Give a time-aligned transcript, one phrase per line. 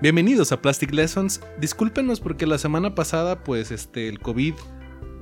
[0.00, 1.40] Bienvenidos a Plastic Lessons.
[1.60, 4.54] Discúlpenos porque la semana pasada, pues, este, el COVID,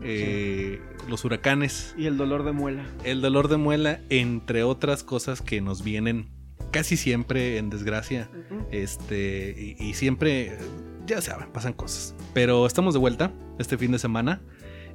[0.02, 2.84] eh, los huracanes, Y el dolor de muela.
[3.04, 6.28] el dolor de muela, entre otras cosas que nos vienen
[6.72, 8.28] casi siempre en desgracia.
[8.70, 10.58] Este, y, y siempre,
[11.06, 12.14] ya saben, pasan cosas.
[12.34, 14.42] Pero estamos de vuelta este fin de semana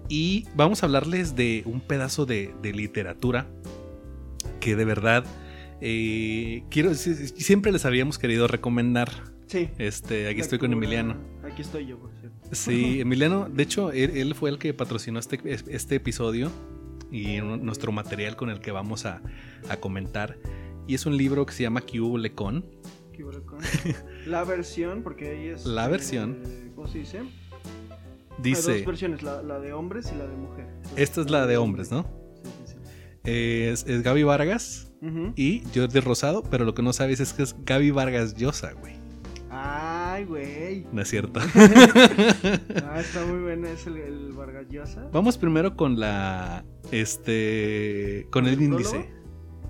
[0.10, 3.48] y vamos a hablarles de un pedazo de, de literatura
[4.60, 5.24] que de verdad
[5.80, 9.31] eh, quiero, si- si- siempre les habíamos querido recomendar.
[9.52, 9.70] Sí.
[9.78, 11.16] Este, aquí estoy con Emiliano.
[11.44, 12.38] Aquí estoy yo, por cierto.
[12.54, 16.50] Sí, Emiliano, de hecho, él, él fue el que patrocinó este, este episodio
[17.12, 19.22] y nuestro material con el que vamos a,
[19.68, 20.38] a comentar.
[20.88, 22.64] Y es un libro que se llama Q Lecon.
[24.26, 25.66] La versión, porque ahí es.
[25.66, 26.42] La versión.
[26.46, 27.20] eh, ¿Cómo se dice?
[27.20, 27.28] Hay
[28.42, 30.66] Dice, dos versiones, la, la de hombres y la de mujer.
[30.96, 32.04] esta es la de hombres, ¿no?
[32.44, 32.78] Sí, sí, sí.
[33.26, 35.34] Es, es Gaby Vargas Ujú.
[35.36, 38.96] y Jordi Rosado, pero lo que no sabes es que es Gaby Vargas Llosa, güey.
[39.54, 40.86] Ay, güey.
[40.94, 41.40] No es cierto.
[42.84, 45.08] Ah, está muy buena, es el, el Vargas Llosa.
[45.12, 46.64] Vamos primero con la.
[46.92, 48.28] Este.
[48.32, 49.10] Con el ¿El índice.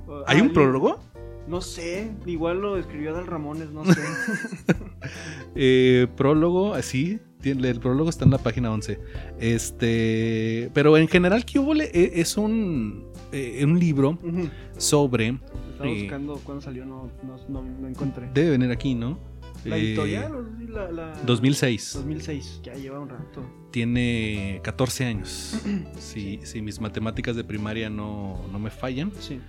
[0.06, 0.24] prólogo?
[0.28, 1.00] ¿Hay Ah, un prólogo?
[1.48, 4.00] No sé, igual lo escribió Dal Ramones, no sé.
[5.56, 7.20] Eh, prólogo, así.
[7.42, 9.00] tiene- El prólogo está en la página 11.
[9.40, 10.70] Este.
[10.74, 13.06] Pero en general, Cubole es un.
[13.32, 14.50] eh, un libro Ujú.
[14.78, 15.40] sobre.
[15.72, 18.30] Estaba Eh, buscando cuándo salió, no, no, no, no encontré.
[18.34, 19.18] Debe venir aquí, ¿no?
[19.66, 20.36] ¿La Eh, editorial?
[20.36, 21.14] o La, la...
[21.26, 21.92] 2006.
[21.96, 23.44] 2006, ya lleva un rato.
[23.72, 25.56] Tiene 14 años.
[26.00, 29.12] Si, si mis matemáticas de primaria no, no me fallan.
[29.20, 29.40] Sí.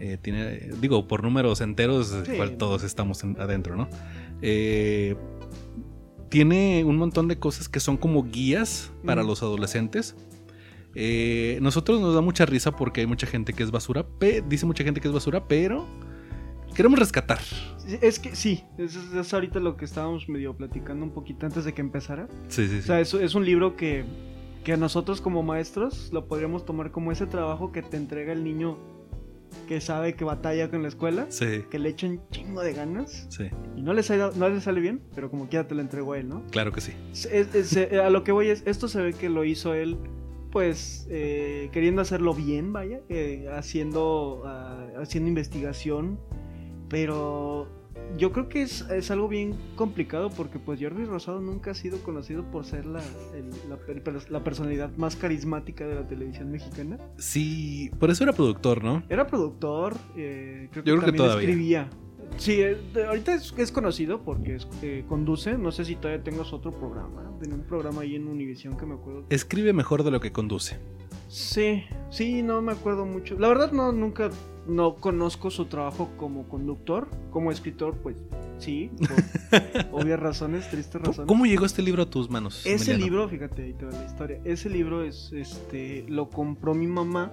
[0.00, 2.32] Eh, tiene, digo, por números enteros, Sí.
[2.58, 3.88] todos estamos en- adentro, ¿no?
[4.42, 5.16] Eh,
[6.28, 10.14] tiene un montón de cosas que son como guías para los adolescentes.
[10.94, 14.06] Eh, nosotros nos da mucha risa porque hay mucha gente que es basura,
[14.48, 15.86] dice mucha gente que es basura, pero
[16.78, 17.40] queremos rescatar.
[18.00, 21.74] Es que sí, es, es- ahorita lo que estábamos medio platicando un poquito antes de
[21.74, 22.28] que empezara.
[22.46, 22.86] Sí, sí, O sí.
[22.86, 24.04] sea, es, es un libro que,
[24.62, 28.78] que nosotros como maestros lo podríamos tomar como ese trabajo que te entrega el niño
[29.66, 33.26] que sabe que batalla con la escuela, Sí, que le echa un chingo de ganas
[33.28, 36.12] sí, y no le, sale, no le sale bien, pero como quiera te lo entregó
[36.12, 36.44] a él, ¿no?
[36.52, 36.92] claro que sí.
[37.12, 39.96] Es- es- es- a lo que voy es, esto se ve que lo hizo él,
[40.52, 46.18] pues, eh, queriendo hacerlo bien, vaya, eh, haciendo, ah, haciendo investigación,
[46.88, 47.66] pero
[48.16, 51.98] yo creo que es, es algo bien complicado porque, pues, Jordi Rosado nunca ha sido
[52.02, 53.02] conocido por ser la,
[53.34, 53.78] el- la,
[54.30, 56.98] la personalidad más carismática de la televisión mexicana.
[57.18, 59.02] Sí, por eso era productor, ¿no?
[59.08, 61.48] Era productor, eh, creo que Yo creo que todavía.
[61.48, 61.88] escribía.
[62.36, 62.76] Sí, eh,
[63.06, 67.30] ahorita es, es conocido porque es- eh, conduce, no sé si todavía tengas otro programa,
[67.40, 69.24] tenía un programa ahí en Univision que me acuerdo.
[69.30, 70.78] Escribe mejor de lo que conduce.
[71.28, 73.38] Sí, sí, no me acuerdo mucho.
[73.38, 74.30] La verdad no, nunca,
[74.68, 78.16] no conozco su trabajo como conductor, como escritor, pues
[78.58, 78.90] sí,
[79.90, 81.28] por obvias razones, tristes ¿Cómo, razones.
[81.28, 82.64] cómo llegó este libro a tus manos?
[82.66, 83.04] Ese Emiliano?
[83.04, 84.40] libro, fíjate, ahí te va la historia.
[84.44, 87.32] Ese libro es, este, lo compró mi mamá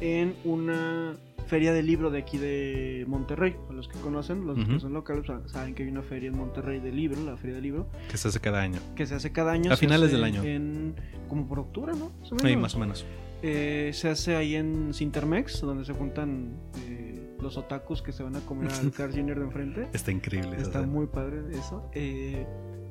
[0.00, 1.16] en una
[1.46, 3.56] feria de libro de aquí de Monterrey.
[3.68, 6.36] A los que conocen, los que son locales, sa- saben que hay una feria en
[6.38, 8.78] Monterrey de libro, la feria de libro, Que se hace cada año.
[8.94, 9.72] que se hace cada año.
[9.72, 10.44] A finales del año.
[10.44, 10.94] En,
[11.28, 12.12] como por octubre, ¿no?
[12.20, 12.62] Más o menos.
[12.62, 13.04] más o menos.
[13.42, 16.56] Eh, se hace ahí en Cintermex, donde se juntan
[16.86, 19.38] eh, los otakus que se van a comer al Carl Jr.
[19.38, 19.88] de enfrente.
[19.92, 20.56] Está increíble.
[20.56, 20.86] Está escena.
[20.86, 21.88] muy padre eso.
[21.94, 22.46] Eh,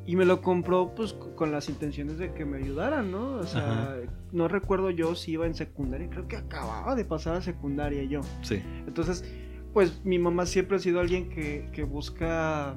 [0.05, 3.33] y me lo compró pues con las intenciones de que me ayudaran, ¿no?
[3.35, 3.95] O sea, Ajá.
[4.31, 8.21] no recuerdo yo si iba en secundaria, creo que acababa de pasar a secundaria yo.
[8.41, 8.63] Sí.
[8.87, 9.23] Entonces,
[9.71, 12.75] pues mi mamá siempre ha sido alguien que, que busca,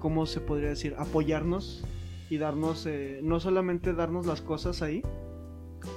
[0.00, 0.96] ¿cómo se podría decir?
[0.98, 1.84] Apoyarnos
[2.30, 5.02] y darnos, eh, no solamente darnos las cosas ahí,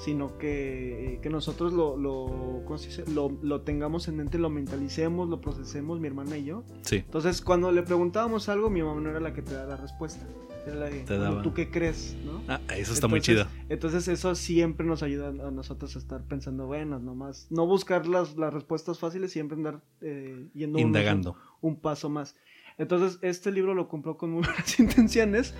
[0.03, 2.63] sino que, que nosotros lo, lo,
[3.07, 6.63] lo, lo tengamos en mente, lo mentalicemos, lo procesemos, mi hermana y yo.
[6.81, 6.97] Sí.
[6.97, 10.27] Entonces, cuando le preguntábamos algo, mi mamá no era la que te daba la respuesta.
[10.65, 11.41] Era la de, Te "Bueno, daba.
[11.41, 12.15] ¿tú qué crees?
[12.25, 12.41] ¿no?
[12.47, 13.45] Ah, eso está muy chido.
[13.67, 18.37] Entonces eso siempre nos ayuda a nosotros a estar pensando, bueno, nomás, no buscar las,
[18.37, 21.35] las respuestas fáciles, siempre andar eh, yendo Indagando.
[21.61, 22.35] Un, un paso más.
[22.77, 25.53] Entonces este libro lo compró con muy buenas intenciones.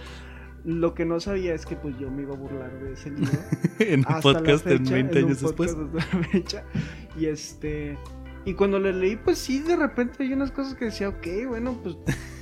[0.65, 3.31] Lo que no sabía es que pues yo me iba a burlar de ese libro.
[3.79, 5.75] en un podcast en fecha, 20 en un años después.
[6.31, 6.63] fecha.
[7.19, 7.97] Y este...
[8.45, 11.79] Y cuando le leí, pues sí, de repente hay unas cosas que decía, ok, bueno,
[11.81, 11.95] pues,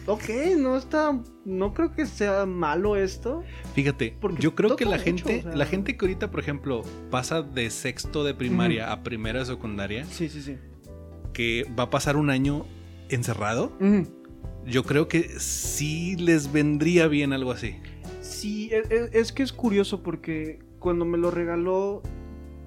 [0.08, 1.16] ok, no está,
[1.46, 3.44] no creo que sea malo esto.
[3.76, 6.40] Fíjate, Porque yo creo que la mucho, gente, o sea- la gente que ahorita, por
[6.40, 6.82] ejemplo,
[7.12, 10.58] pasa de sexto de primaria a primero de secundaria, Sí, sí, sí.
[11.34, 12.66] que va a pasar un año
[13.10, 13.72] encerrado,
[14.66, 17.76] yo creo que sí les vendría bien algo así.
[18.42, 22.02] Sí, es, que es curioso porque cuando me lo regaló,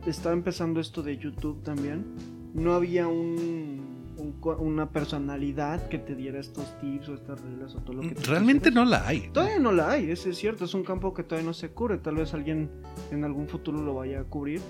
[0.06, 2.04] estaba empezando esto de YouTube también.
[2.54, 3.93] No había un,
[4.24, 8.14] un una personalidad que te diera estos tips o estas reglas o todo lo que
[8.26, 9.28] Realmente no la hay.
[9.32, 11.98] Todavía no la hay, eso es cierto, es un campo que todavía no se cubre,
[11.98, 12.70] tal vez alguien
[13.10, 14.60] en algún futuro lo vaya a cubrir.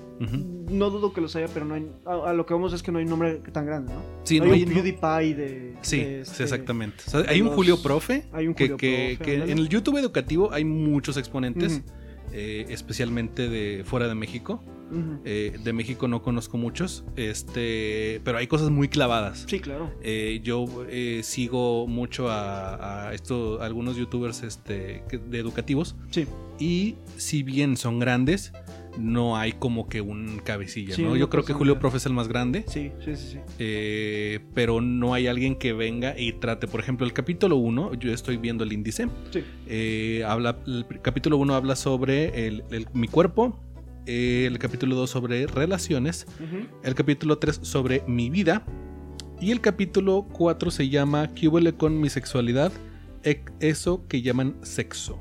[0.70, 2.90] No dudo que los haya, pero no hay, a, a lo que vamos es que
[2.92, 4.00] no hay nombre tan grande, ¿no?
[4.24, 5.74] Sí, no no hay hay- un PewDiePie de...
[5.82, 7.04] Sí, de sí, este- exactamente.
[7.06, 8.24] O sea, de hay un Julio Profe.
[8.32, 9.52] hay un que, Julio que- Profe, que ándale.
[9.52, 11.82] en el YouTube educativo hay muchos exponentes,
[12.32, 14.62] eh, especialmente de fuera de México.
[15.24, 19.44] Eh, de México no conozco muchos, este, pero hay cosas muy clavadas.
[19.48, 19.90] Sí, claro.
[20.02, 26.26] Eh, yo eh, sigo mucho a, a esto, a algunos youtubers este, de educativos Sí.
[26.58, 28.52] y si bien son grandes,
[28.98, 31.16] no hay como que un cabecilla, Sí, ¿no?
[31.16, 31.52] Yo creo que.
[31.52, 32.64] Julio Profe es el más grande.
[32.68, 33.38] Sí, sí, sí, sí.
[33.58, 36.68] eh, pero no hay alguien que venga y trate.
[36.68, 39.08] Por ejemplo, el capítulo 1, yo estoy viendo el índice.
[39.32, 39.42] Sí.
[39.66, 43.60] eh, habla, el capítulo 1 habla sobre el- el- mi cuerpo.
[44.06, 46.26] Eh, el capítulo 2 sobre relaciones.
[46.82, 48.64] El capítulo 3 sobre mi vida.
[49.40, 52.72] Y el capítulo 4 se llama ¿Qué huele con mi sexualidad?
[53.24, 55.18] Ec- Eso que llaman sexo.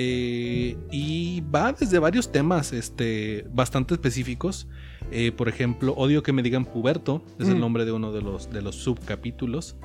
[0.00, 4.68] Eh, y va desde varios temas este, bastante específicos.
[5.10, 7.60] Eh, por ejemplo, odio que me digan puberto, es el Mm.
[7.60, 9.76] nombre de uno de los, de los subcapítulos.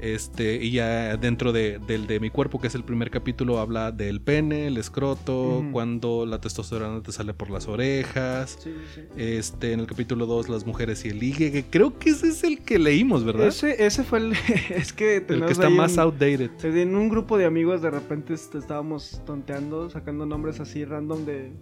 [0.00, 3.92] Este, y ya dentro de, del de mi cuerpo, que es el primer capítulo, habla
[3.92, 8.58] del pene, el escroto, cuando la testosterona te sale por las orejas.
[8.62, 9.06] Sí, sí, sí.
[9.16, 12.44] Este, en el capítulo 2, las mujeres y el ligue, que creo que ese es
[12.44, 13.48] el que leímos, ¿verdad?
[13.48, 14.32] Ese, ese fue el.
[14.70, 16.50] es que el que está más un- outdated.
[16.64, 21.52] En un grupo de amigos de repente este, estábamos tonteando, sacando nombres así random de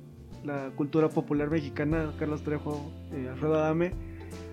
[0.45, 3.93] la cultura popular mexicana, Carlos Trejo, eh, Alfredo Adame.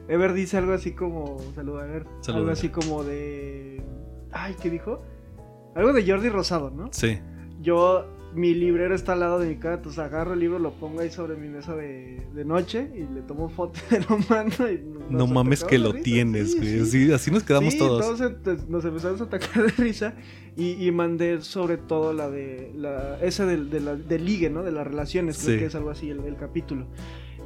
[0.07, 3.81] Ever dice algo así como, saluda Ever, Saluda, algo así como de...
[4.31, 5.01] Ay, ¿qué dijo?
[5.75, 6.89] Algo de Jordi Rosado, ¿no?
[6.91, 7.19] Sí.
[7.61, 8.05] Yo,
[8.35, 11.09] mi librero está al lado de mi cama, entonces agarro el libro, lo pongo ahí
[11.09, 14.69] sobre mi mesa de, de noche y le tomo foto y lo mando.
[14.71, 14.77] Y
[15.09, 16.79] nos No mames que lo de tienes, sí, güey.
[16.85, 17.05] sí.
[17.07, 18.21] Sí, así nos quedamos Sí, todos.
[18.21, 20.13] ent- nos empezamos a atacar de risa
[20.55, 24.63] y, y mandé sobre todo la de la esa del, de la, del ligue, ¿no?
[24.63, 26.87] De las relaciones, creo que es algo así el, el capítulo.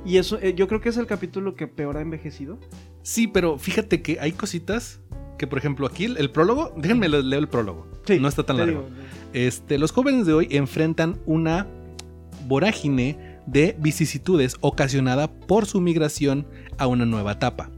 [0.05, 2.57] Y eso, eh, yo creo que es el capítulo que peor ha envejecido.
[3.03, 4.99] Sí, pero fíjate que hay cositas
[5.37, 7.87] que, por ejemplo, aquí el, el prólogo, déjenme le- leo el prólogo.
[8.19, 8.81] no está tan largo.
[8.83, 8.89] digo,
[9.33, 11.67] Este, los jóvenes de hoy enfrentan una
[12.47, 16.47] vorágine de vicisitudes ocasionada por su migración
[16.77, 17.69] a una nueva etapa.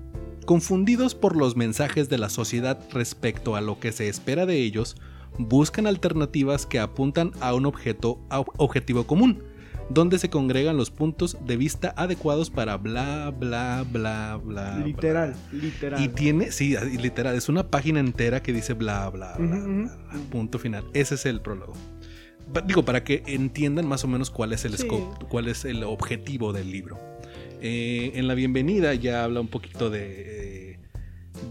[0.45, 4.95] Confundidos por los mensajes de la sociedad respecto a lo que se espera de ellos,
[5.37, 9.43] buscan alternativas que apuntan a un objeto, a- objetivo común,
[9.93, 14.75] donde se congregan los puntos de vista adecuados para bla bla bla bla.
[14.75, 14.85] bla.
[14.85, 16.01] literal, literal.
[16.03, 19.97] Y tiene, sí, literal, es una página entera que dice bla, bla, bla, bla,
[20.31, 20.85] punto final.
[20.93, 21.73] Ese es el prólogo.
[22.65, 24.83] Digo, para que entiendan más o menos cuál es el Sí.
[24.83, 26.99] scope, cuál es el objetivo del libro.
[27.61, 30.40] Eh, en la bienvenida ya habla un poquito de,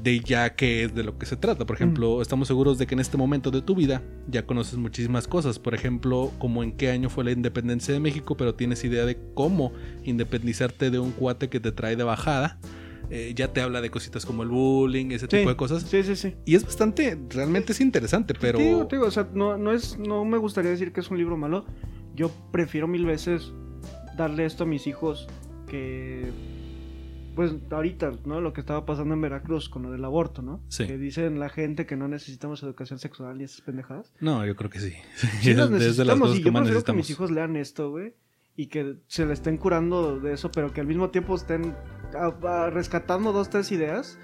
[0.02, 1.66] de ya qué es de lo que se trata.
[1.66, 5.28] Por ejemplo, estamos seguros de que en este momento de tu vida ya conoces muchísimas
[5.28, 5.58] cosas.
[5.58, 9.18] Por ejemplo, como en qué año fue la independencia de México, pero tienes idea de
[9.34, 9.72] cómo
[10.04, 12.58] independizarte de un cuate que te trae de bajada.
[13.10, 15.82] Eh, ya te habla de cositas como el bullying, ese Sí, tipo de cosas.
[15.82, 16.36] Sí, sí, sí.
[16.44, 18.58] Y es bastante, realmente es interesante, pero...
[18.58, 21.10] Te digo, te digo, o sea, no, no, es, no me gustaría decir que es
[21.10, 21.66] un libro malo.
[22.14, 23.52] Yo prefiero mil veces
[24.16, 25.26] darle esto a mis hijos
[25.66, 26.30] que,
[27.34, 28.40] pues ahorita, ¿no?
[28.40, 30.60] Lo que estaba pasando en Veracruz con lo del aborto, ¿no?
[30.68, 30.86] Sí.
[30.86, 34.12] Que dicen la gente que no necesitamos educación sexual y esas pendejadas.
[34.20, 34.92] No, yo creo que sí.
[35.42, 37.56] Sí las es de las cosas y que yo más prefiero que mis hijos lean
[37.56, 38.14] esto, güey.
[38.56, 41.74] Y que se le estén curando de eso, pero que al mismo tiempo estén
[42.14, 44.18] a- a- rescatando dos, tres ideas.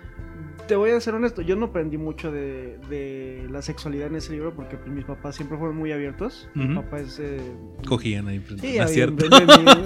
[0.68, 4.32] Te voy a ser honesto, yo no aprendí mucho de, de la sexualidad en ese
[4.32, 6.48] libro porque pues, mis papás siempre fueron muy abiertos.
[6.54, 6.82] Mi Ujú.
[6.82, 7.20] papá es...
[7.20, 7.40] eh,
[7.86, 8.40] Cogían ahí.
[8.40, 9.28] pues, Sí, ahí cierto.
[9.28, 9.84] de mí, güey.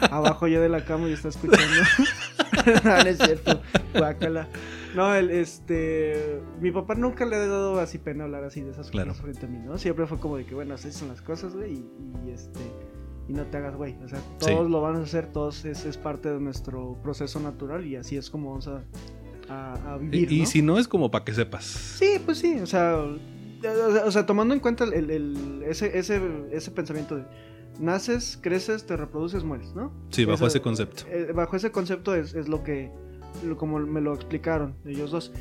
[0.12, 1.66] Abajo yo de la cama y está escuchando.
[2.84, 3.60] no, no es cierto.
[3.94, 4.48] Guácala.
[4.94, 6.40] No, el, este.
[6.60, 9.08] Mi papá nunca le ha dado así pena hablar así de esas Claro.
[9.08, 9.78] cosas frente a mí, ¿no?
[9.78, 12.60] Siempre fue como de que, bueno, así son las cosas, güey, y, y, este.
[13.28, 13.96] Y no te hagas, güey.
[14.04, 14.70] O sea, todos Sí.
[14.72, 18.28] lo van a hacer, todos es, es parte de nuestro proceso natural y así es
[18.30, 18.82] como vamos a,
[19.48, 20.30] a, a vivir.
[20.32, 21.64] Y, si no es como para que sepas.
[21.64, 23.18] Sí, pues sí, o sea, o
[23.92, 27.24] sea, o sea, tomando en cuenta el, el- ese, ese, ese pensamiento de
[27.80, 29.92] naces, creces, te reproduces, mueres, ¿no?
[30.10, 31.04] Sí, bajo Eso- ese concepto.
[31.10, 32.90] eh, bajo ese concepto es, es lo que,
[33.46, 35.32] lo- como me lo explicaron ellos dos.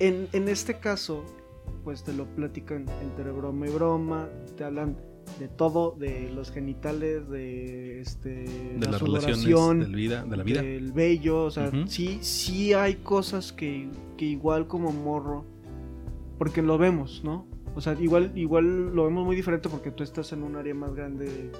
[0.00, 1.24] En, en este caso,
[1.84, 4.96] pues te lo platican entre broma y broma, te hablan
[5.38, 10.42] de todo, de los genitales, de este De la las relaciones, del vida, de la
[10.42, 10.62] vida.
[10.62, 15.44] del vello, o sea, sí, sí hay cosas que, que igual como morro,
[16.38, 17.46] porque lo vemos, ¿no?
[17.76, 20.94] O sea, igual, igual lo vemos muy diferente porque tú estás en un área más
[20.94, 21.50] grande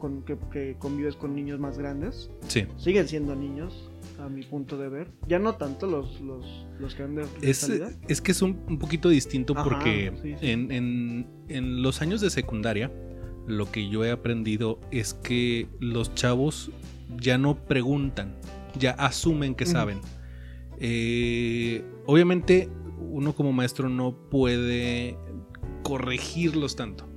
[0.00, 2.30] con, que, que convives con niños más grandes.
[2.48, 2.66] Sí.
[2.76, 5.12] Siguen siendo niños, a mi punto de ver.
[5.28, 7.70] Ya no tanto los, los, los que han de, Es,
[8.08, 10.46] es que es un, un poquito distinto Ajá, porque sí, sí.
[10.50, 12.90] En, en- en los años de secundaria
[13.46, 16.70] lo que yo he aprendido es que los chavos
[17.20, 18.36] ya no preguntan,
[18.78, 20.00] ya asumen que saben.
[20.80, 25.16] Eh, obviamente uno como maestro no puede
[25.82, 27.08] corregirlos tanto.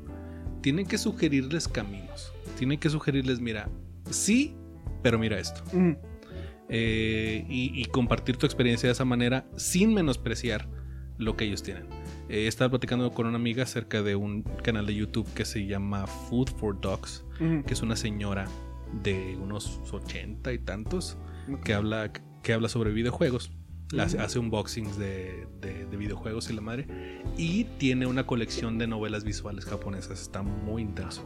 [0.62, 2.34] Tiene que sugerirles caminos.
[2.58, 3.70] Tiene que sugerirles, mira,
[4.10, 4.56] sí,
[5.02, 5.64] pero mira esto
[6.70, 10.70] eh, y, y compartir tu experiencia de esa manera sin menospreciar
[11.18, 11.88] lo que ellos tienen.
[12.30, 16.08] Eh, estaba platicando con una amiga acerca de un canal de YouTube que se llama
[16.08, 18.48] Food for Dogs, que es una señora
[19.04, 21.18] de unos ochenta y tantos
[21.66, 23.52] que habla, que habla sobre videojuegos.
[24.00, 26.88] Hace, hace unboxings de, de- de videojuegos y la madre.
[27.38, 30.22] Y tiene una colección de novelas visuales japonesas.
[30.22, 31.24] Está muy intenso.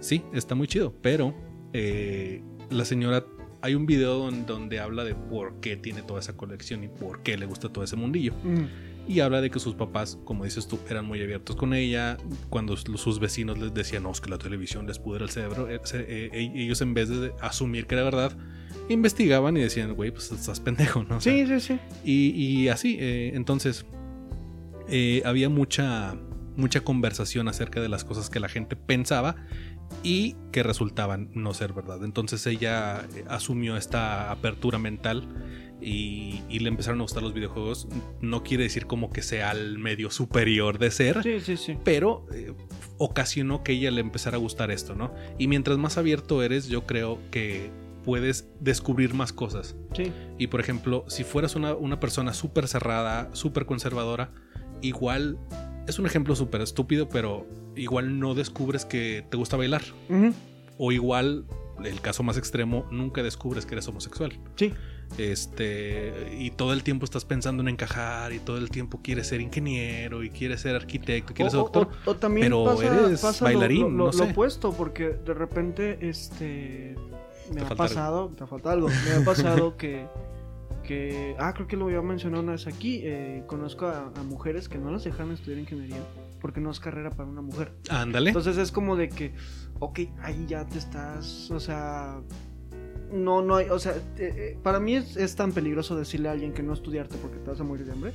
[0.00, 1.34] Sí, está muy chido, pero
[1.72, 3.24] eh, la señora,
[3.62, 7.22] hay un video don- donde, habla de por qué tiene toda esa colección y por
[7.22, 8.32] qué le gusta todo ese mundillo.
[8.44, 8.66] Ujú.
[9.08, 12.18] Y habla de que sus papás, como dices tú, eran muy abiertos con ella.
[12.50, 15.80] Cuando sus vecinos les decían, no, es que la televisión les pudre el cerebro, eh,
[15.94, 18.36] eh, e- ellos en vez de asumir que era verdad,
[18.88, 21.16] investigaban y decían, güey, pues estás pendejo, ¿no?
[21.16, 21.78] O sea, Sí, sí, sí.
[22.04, 22.30] y,
[22.62, 23.84] y así, eh, entonces,
[24.88, 26.16] eh, había mucha,
[26.56, 29.36] mucha conversación acerca de las cosas que la gente pensaba
[30.02, 32.04] y que resultaban no ser verdad.
[32.04, 35.26] Entonces ella eh, asumió esta apertura mental
[35.80, 37.88] y, y le empezaron a gustar los videojuegos.
[38.20, 41.76] No quiere decir como que sea el medio superior de ser, Sí, sí, sí.
[41.84, 42.52] pero eh,
[42.98, 45.12] ocasionó que ella le empezara a gustar esto, ¿no?
[45.38, 47.70] Y mientras más abierto eres, yo creo que
[48.04, 49.76] puedes descubrir más cosas.
[49.94, 50.12] Sí.
[50.38, 54.30] Y por ejemplo, si fueras una, una persona súper cerrada, súper conservadora,
[54.82, 55.38] igual
[55.86, 59.82] es un ejemplo súper estúpido, pero igual no descubres que te gusta bailar.
[60.76, 61.44] O igual,
[61.84, 64.32] el caso más extremo, nunca descubres que eres homosexual.
[64.56, 64.72] Sí.
[65.16, 69.40] Este, y todo el tiempo estás pensando en encajar, y todo el tiempo quieres ser
[69.40, 71.88] ingeniero, y quieres ser arquitecto, quieres ser doctor.
[72.06, 74.22] o- o también pero pasa, eres pasa bailarín, lo, lo- no lo sé.
[74.30, 76.94] opuesto, porque de repente este
[77.52, 77.94] me ha falta algo.
[77.94, 80.06] pasado, te falta algo, me ha pasado que,
[80.82, 84.68] que, ah, creo que lo había mencionado una vez aquí, eh, conozco a, a mujeres
[84.68, 86.02] que no las dejan estudiar ingeniería
[86.40, 87.72] porque no es carrera para una mujer.
[87.90, 88.30] Ándale.
[88.30, 89.34] Entonces es como de que,
[89.80, 92.20] ok, ahí ya te estás, o sea,
[93.12, 96.32] no, no hay, o sea, eh, eh, para mí es, es tan peligroso decirle a
[96.32, 98.12] alguien que no estudiarte porque te vas a morir de hambre,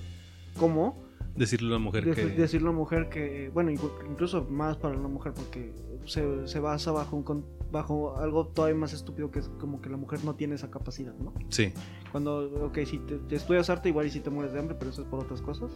[0.58, 1.03] como
[1.36, 2.26] Decirle a la mujer de- que.
[2.28, 5.74] decirle a una mujer que, bueno, inclu- incluso más para una mujer porque
[6.06, 9.98] se, se basa bajo, un, bajo algo todavía más estúpido que es como que la
[9.98, 11.34] mujer no tiene esa capacidad, ¿no?
[11.50, 11.74] Sí.
[12.12, 14.92] Cuando, ok, si te, te estudias arte igual y si te mueres de hambre, pero
[14.92, 15.72] eso es por otras cosas.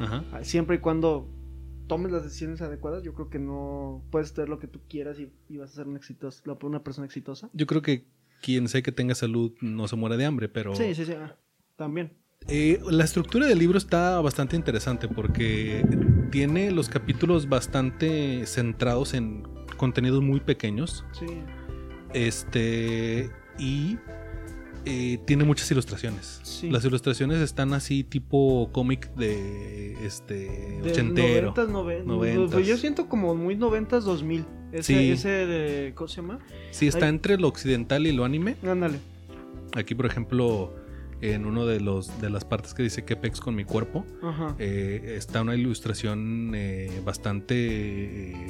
[0.00, 0.24] Ajá.
[0.32, 1.28] Ah, Siempre y cuando
[1.86, 5.30] tomes las decisiones adecuadas, yo creo que no puedes tener lo que tú quieras y,
[5.48, 7.48] y vas a ser la- una persona exitosa.
[7.52, 8.06] Yo creo que
[8.42, 10.74] quien sé que tenga salud no se muere de hambre, pero.
[10.74, 11.36] Sí, sí, sí, ah,
[11.76, 12.12] también.
[12.48, 15.84] Eh, la estructura del libro está bastante interesante porque
[16.30, 19.42] tiene los capítulos bastante centrados en
[19.76, 21.04] contenidos muy pequeños.
[21.12, 21.26] Sí.
[22.14, 23.30] Este.
[23.58, 23.96] Y.
[24.88, 26.38] eh, tiene muchas ilustraciones.
[26.44, 26.70] Sí.
[26.70, 31.52] Las ilustraciones están así tipo cómic de este De ochentero.
[31.54, 32.52] 90s, noven- noventas.
[32.54, 34.44] pues Yo siento como muy 90s, 2000.
[34.72, 35.10] Ese, Sí.
[35.10, 35.92] ese de.
[35.96, 36.38] ¿Cómo se llama?
[36.70, 37.10] Sí, está Ay.
[37.10, 38.54] entre lo occidental y lo anime.
[38.64, 38.98] Ándale.
[39.74, 40.72] Aquí, por ejemplo,
[41.20, 44.04] en uno de los de las partes que dice que pex con mi cuerpo,
[44.58, 48.46] eh, está una ilustración eh, bastante eh,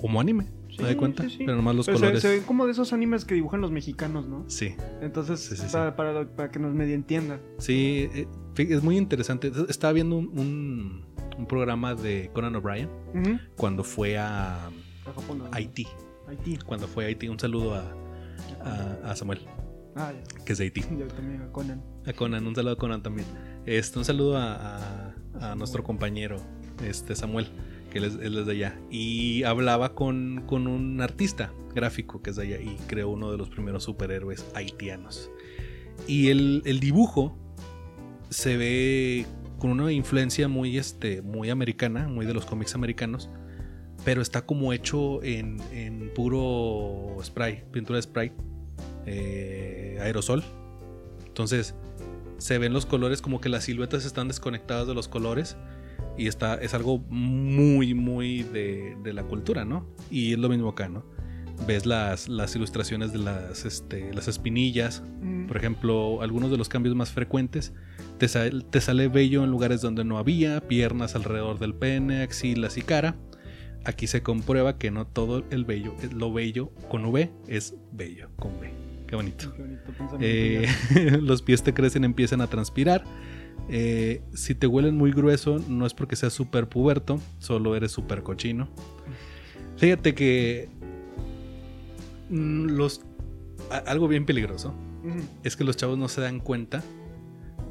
[0.00, 1.22] como anime, Sí, ¿te das cuenta?
[1.22, 1.36] sí, sí.
[1.38, 2.20] Pero nomás los Pero colores.
[2.20, 4.44] Se, ven como de esos animes que dibujan los mexicanos, ¿no?
[4.48, 5.48] Sí, Entonces.
[5.72, 7.40] Para, para, que nos medio entiendan.
[7.58, 8.26] sí, eh,
[8.58, 9.50] es muy interesante.
[9.68, 11.06] Estaba viendo un, un-
[11.38, 12.88] un programa de Conan O'Brien
[13.56, 14.70] cuando fue a A
[15.14, 15.38] Japón.
[15.38, 15.44] ¿no?
[15.52, 15.86] Haití.
[16.28, 16.58] Haití.
[16.64, 17.84] Cuando fue a Haití, un saludo a,
[18.64, 19.40] a- a Samuel,
[19.96, 20.44] Ah, ya.
[20.44, 20.82] que es de Haití.
[20.98, 21.82] Yo también a Conan.
[22.06, 23.26] A Conan, un saludo a Conan también.
[23.64, 25.14] Este, un saludo a, a-
[25.52, 26.36] a nuestro compañero,
[26.84, 27.48] este Samuel,
[27.90, 28.78] que él es, él es de allá.
[28.90, 33.38] Y hablaba con, con un artista gráfico que es de allá y creó uno de
[33.38, 35.30] los primeros superhéroes haitianos.
[36.06, 37.36] Y el, el dibujo
[38.30, 39.26] se ve
[39.58, 43.28] con una influencia muy, este, muy americana, muy de los cómics americanos,
[44.04, 48.32] pero está como hecho en, en puro spray, pintura de spray,
[49.06, 50.42] eh, aerosol.
[51.26, 51.74] Entonces
[52.38, 55.56] se ven los colores como que las siluetas están desconectadas de los colores
[56.18, 59.86] y está, es algo muy, muy de, de la cultura, ¿no?
[60.10, 61.04] Y es lo mismo acá, ¿no?
[61.66, 65.46] Ves las, las ilustraciones de las, este, las espinillas, Mm.
[65.46, 67.72] por ejemplo, algunos de los cambios más frecuentes.
[68.18, 72.76] Te, sal- te sale vello en lugares donde no había, piernas alrededor del pene, axilas
[72.76, 73.16] y cara.
[73.84, 78.52] Aquí se comprueba que no todo el vello, lo bello con V es bello con
[78.56, 78.70] V.
[79.06, 79.52] Qué bonito.
[79.54, 80.18] Qué bonito.
[80.20, 80.66] Eh,
[81.20, 83.04] los pies te crecen, empiezan a transpirar.
[83.68, 88.22] Eh, si te huelen muy grueso, no es porque seas súper puberto, solo eres súper
[88.22, 88.68] cochino.
[89.76, 90.68] Fíjate que
[92.30, 93.02] mm, los
[93.70, 94.74] a- algo bien peligroso
[95.44, 96.82] es que los chavos no se dan cuenta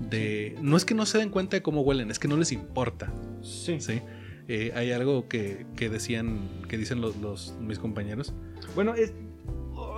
[0.10, 2.52] de no es que no se den cuenta de cómo huelen, es que no les
[2.54, 3.12] importa,
[3.42, 3.80] Sí.
[3.80, 4.02] ¿sí?
[4.48, 6.40] Eh, hay algo que, que decían,
[6.70, 8.34] que dicen los, los- mis compañeros.
[8.76, 9.14] Bueno, es,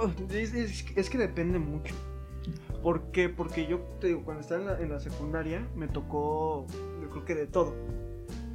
[0.01, 1.94] oh, es, es- es que depende mucho.
[2.82, 3.27] ¿Por qué?
[3.30, 6.66] Porque yo te digo, cuando estaba en la, en la secundaria me tocó,
[7.01, 7.75] yo creo que de todo.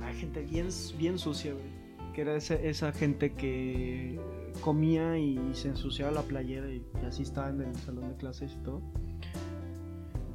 [0.02, 0.68] Hay gente bien,
[0.98, 2.12] bien sucia, güey.
[2.14, 4.18] Que era esa, esa gente que
[4.62, 8.52] comía y se ensuciaba la playera y, y así estaba en el salón de clases
[8.52, 8.82] y todo.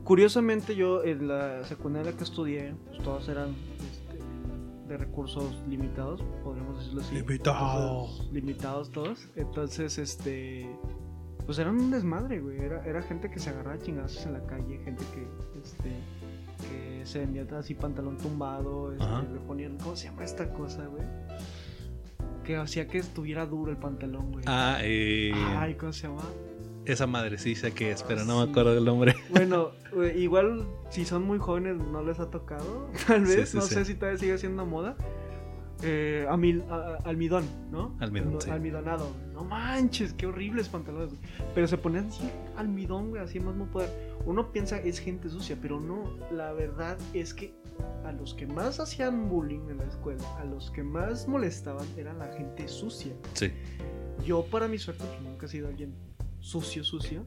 [0.03, 3.49] Curiosamente yo en la secundaria que estudié, pues todos eran
[3.91, 4.17] este,
[4.87, 7.15] de recursos limitados, podríamos decirlo así.
[7.15, 8.29] Limitados.
[8.31, 9.27] Limitados todos.
[9.35, 10.69] Entonces, este.
[11.47, 12.59] Pues eran un desmadre, güey.
[12.59, 15.27] Era, era gente que se agarraba chingazos en la calle, gente que,
[15.63, 15.89] este.
[16.69, 19.77] Que se vendía así pantalón tumbado, este, le ponían.
[19.77, 21.03] ¿Cómo se llama esta cosa, güey?
[22.43, 24.43] Que hacía que estuviera duro el pantalón, güey.
[24.47, 26.21] Ah, eh, Ay, ¿cómo se llama?
[26.85, 28.45] esa madre sí sé que es, pero no Sí.
[28.45, 29.13] me acuerdo del nombre.
[29.29, 33.63] Bueno, güey, igual si son muy jóvenes no les ha tocado, tal vez, sí, no
[33.63, 34.95] sé si todavía sigue siendo moda.
[35.83, 37.95] Eh, amil- a- a- almidón, ¿no?
[37.99, 38.53] Almidón, No.
[38.53, 39.11] Almidonado.
[39.37, 41.13] No manches, qué horribles pantalones.
[41.53, 43.87] Pero se ponían así almidón, güey, así más no poder.
[44.25, 46.11] Uno piensa es gente sucia, pero no.
[46.31, 47.53] La verdad es que
[48.03, 52.13] a los que más hacían bullying en la escuela, a los que más molestaban, era
[52.13, 53.13] la gente sucia.
[53.33, 53.51] Sí.
[54.25, 55.93] Yo, para mi suerte, pues, nunca he sido alguien
[56.39, 57.23] sucio, sucio.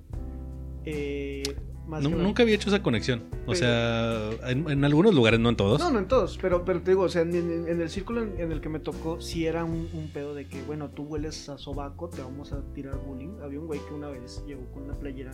[0.85, 1.43] Eh,
[1.87, 3.25] más la- nunca había hecho esa conexión.
[3.47, 5.81] O Pero- sea, en, en algunos lugares, no en todos.
[5.81, 8.23] No, no en todos, pero, pero te digo, o sea, en, en- en el círculo
[8.23, 11.49] en, el que me tocó, sí era un, un pedo de que, bueno, tú hueles
[11.49, 13.41] a sobaco, te vamos a tirar bullying.
[13.43, 15.33] Había un güey que una vez llegó con una playera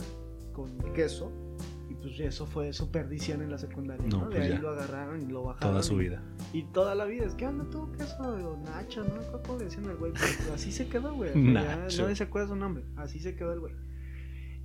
[0.53, 1.31] con queso,
[1.87, 4.29] y pues eso fue su perdición en la secundaria, No, ¿no?
[4.29, 4.59] De pues ahí ya.
[4.59, 5.69] lo agarraron y lo bajaron.
[5.71, 6.23] Toda su vida.
[6.51, 9.41] Y toda la vida, es que anda tú, queso, o Nacho, ¿no?
[9.43, 10.11] ¿Cómo le decían al güey?
[10.13, 11.29] Pues, así se quedó, güey.
[11.53, 13.73] ya nadie se acuerda su nombre, así se quedó el güey.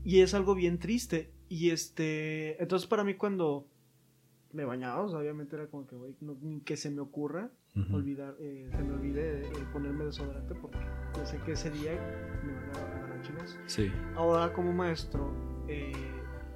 [0.04, 1.32] Y es algo bien triste.
[1.48, 3.66] Y este, entonces para mí cuando
[4.52, 7.50] me bañaba, o sea, obviamente era como que, güey, no- ni que se me ocurra
[7.90, 10.78] olvidar, eh, se me olvide eh, ponerme desodorante porque
[11.16, 11.92] yo sé que ese día
[12.44, 13.58] me van a agarrar chingados.
[13.66, 13.90] Sí.
[14.14, 15.32] Ahora como maestro,
[15.68, 15.92] eh,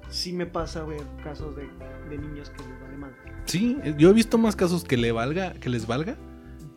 [0.09, 1.67] sí me pasa ver casos de,
[2.09, 3.15] de niños que les vale mal.
[3.45, 6.17] Sí, yo he visto más casos que le valga, que les valga,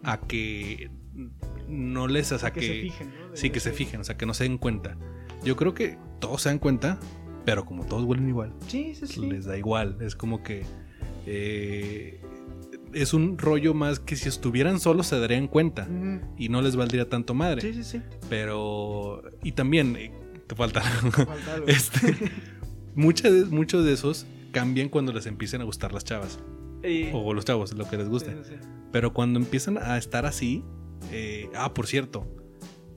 [0.04, 0.90] a que
[1.68, 3.37] no les, o sea, que, que, se fijen, ¿no?
[3.37, 4.96] Sí, que se fijen, o sea, que no se den cuenta.
[5.44, 6.98] Yo creo que todos se dan cuenta,
[7.44, 9.20] pero como todos huelen igual, Sí, sí, sí.
[9.26, 9.96] les da igual.
[10.00, 10.64] Es como que
[11.26, 12.20] eh,
[12.92, 15.88] es un rollo más que si estuvieran solos se darían cuenta
[16.37, 17.61] y no les valdría tanto madre.
[17.62, 18.03] Sí, sí, sí.
[18.29, 20.12] Pero y también eh,
[20.46, 21.66] te falta Falta algo.
[21.68, 22.14] este,
[22.94, 26.38] muchas de- muchos de esos cambian cuando les empiecen a gustar las chavas
[26.83, 28.33] Eh, o los chavos, lo que les guste.
[28.33, 28.68] sí, sí, sí.
[28.92, 30.64] Pero cuando empiezan a estar así,
[31.12, 32.26] eh, ah, por cierto,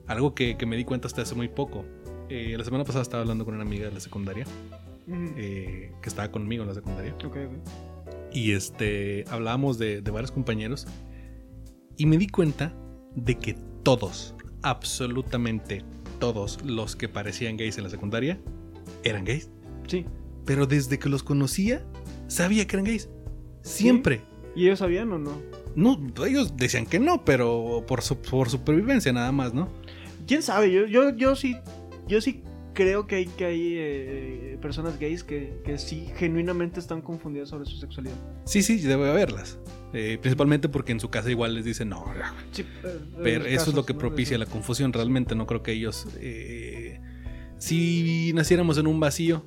[0.08, 1.84] algo que, que me di cuenta hasta hace muy poco.
[2.28, 4.46] Eh, la semana pasada estaba hablando con una amiga de la secundaria,
[5.36, 7.36] eh, que estaba conmigo en la secundaria, Ok, ok.
[8.32, 10.86] y este, hablábamos de, de varios compañeros,
[11.96, 12.74] y me di cuenta
[13.14, 15.82] de que todos, absolutamente
[16.18, 18.40] todos los que parecían gays en la secundaria,
[19.04, 19.50] eran gays.
[19.86, 20.06] Sí.
[20.46, 21.84] Pero desde que los conocía,
[22.26, 23.10] sabía que eran gays.
[23.62, 24.22] Siempre.
[24.56, 25.32] ¿Y ellos sabían o no?
[25.76, 29.68] No, ellos decían que no, pero por, su- por supervivencia nada más, ¿no?
[30.26, 30.72] ¿Quién sabe?
[30.72, 31.56] Yo, yo, yo sí,
[32.06, 32.42] yo sí
[32.74, 37.66] creo que hay, que hay eh, personas gays que, que sí genuinamente están confundidas sobre
[37.66, 38.16] su sexualidad.
[38.44, 39.58] Sí, sí, debe haberlas.
[39.92, 42.04] Eh, principalmente porque en su casa igual les dicen no.
[42.50, 44.92] Sí, eh, Pero eso es lo que propicia la confusión.
[44.92, 46.06] Realmente no creo que ellos.
[46.18, 47.00] eh,
[47.58, 49.44] si naciéramos en un vacío,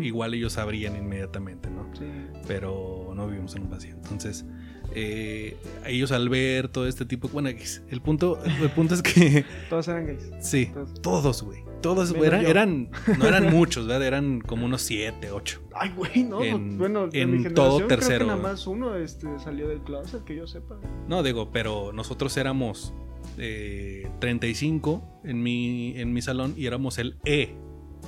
[0.00, 1.90] igual ellos sabrían inmediatamente, ¿no?
[1.94, 2.04] Sí.
[2.48, 3.94] Pero no vivimos en un vacío.
[3.94, 4.46] Entonces,
[4.94, 7.28] eh, ellos al ver todo este tipo.
[7.28, 9.44] Bueno, el punto, el punto es que.
[9.70, 10.30] Todos eran gays.
[10.40, 10.70] Sí,
[11.02, 11.42] Todos.
[11.42, 11.60] güey.
[11.80, 12.90] Todos, eran.
[13.18, 14.06] No eran muchos, ¿verdad?
[14.06, 15.60] Eran como unos siete, ocho.
[15.74, 16.42] Ay, güey, no.
[16.42, 18.18] En- bueno, en, en mi generación todo creo tercero.
[18.20, 20.78] que nada más uno este, salió del closet, que yo sepa.
[21.08, 22.94] No, digo, pero nosotros éramos
[23.38, 27.56] eh, 35 en mi, en mi salón y éramos el E.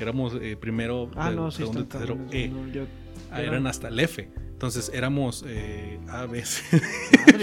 [0.00, 2.48] Éramos eh, primero, Ah, no, sí, segundo, tercero, E.
[2.48, 2.84] no, yo-
[3.30, 4.28] Ah, era- eran hasta el F.
[4.64, 6.80] Entonces éramos eh, A, B, C.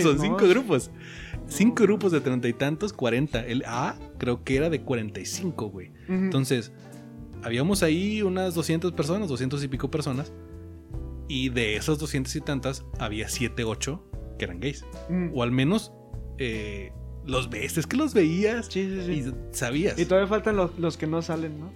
[0.02, 0.90] Son cinco grupos.
[1.48, 3.46] Cinco grupos de treinta y tantos, 40.
[3.46, 5.90] El A creo que era de 45, güey.
[6.06, 6.14] Ujú.
[6.14, 6.72] Entonces,
[7.44, 10.34] habíamos ahí unas 200 personas, 200 y pico personas.
[11.28, 14.04] Y de esas 200 y tantas, había 7, 8
[14.40, 14.84] que eran gays.
[15.10, 15.30] Ujú.
[15.40, 15.92] O al menos
[16.40, 16.92] eh,
[17.28, 19.30] los ves, es que los veías Sí, sí, sí.
[19.30, 20.00] y sabías.
[20.00, 21.72] Y todavía faltan los, los que no salen, ¿no?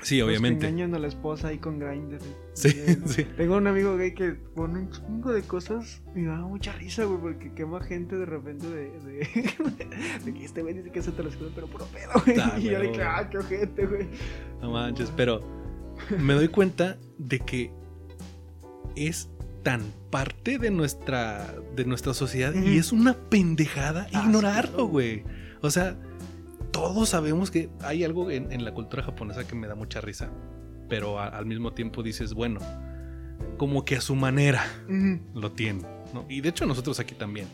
[0.00, 0.68] Sí, Los que obviamente.
[0.68, 2.18] engañan a la esposa ahí con Grindr.
[2.52, 3.24] Sí, Eh, sí.
[3.36, 7.04] Tengo un amigo gay que pone un chingo de cosas y me da mucha risa,
[7.04, 9.28] güey, porque quema gente de repente de, de,
[10.24, 12.38] de que este güey dice que es heterosexual, pero puro pedo, güey.
[12.40, 14.06] Ah, y yo de pero- que, ah, qué ojete, güey.
[14.62, 15.40] No manches, pero
[16.20, 17.72] me doy cuenta de que
[18.96, 19.28] es
[19.64, 24.86] tan parte de nuestra de nuestra sociedad y es una pendejada Ah, sí, ignorarlo, claro.
[24.88, 25.24] güey.
[25.60, 25.96] O sea,
[26.80, 30.30] todos sabemos que hay algo en, en la cultura japonesa que me da mucha risa,
[30.88, 32.60] pero a- al mismo tiempo dices, bueno,
[33.56, 34.64] como que a su manera
[35.34, 36.24] lo tienen, ¿no?
[36.28, 37.46] Y de hecho nosotros aquí también.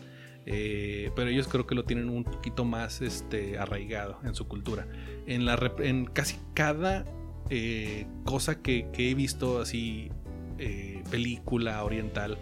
[0.46, 4.86] Eh, pero ellos creo que lo tienen un poquito más este, arraigado en su cultura.
[5.26, 7.06] En, la, rep- en casi cada
[7.48, 10.10] eh, cosa que, que he visto así,
[10.58, 12.36] eh, película oriental,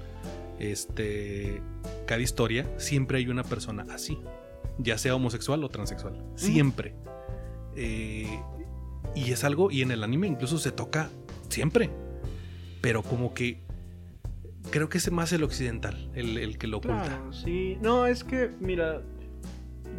[0.58, 1.62] este,
[2.06, 4.18] cada historia, siempre hay una persona así,
[4.78, 6.94] ya sea homosexual o transexual, siempre.
[7.76, 8.40] Eh,
[9.14, 11.10] y es algo, y en el anime incluso se toca
[11.48, 11.90] siempre,
[12.80, 13.60] pero como que
[14.70, 17.04] creo que es más el occidental, el, el que lo oculta.
[17.04, 17.76] Claro, sí.
[17.80, 19.02] No, es que, mira,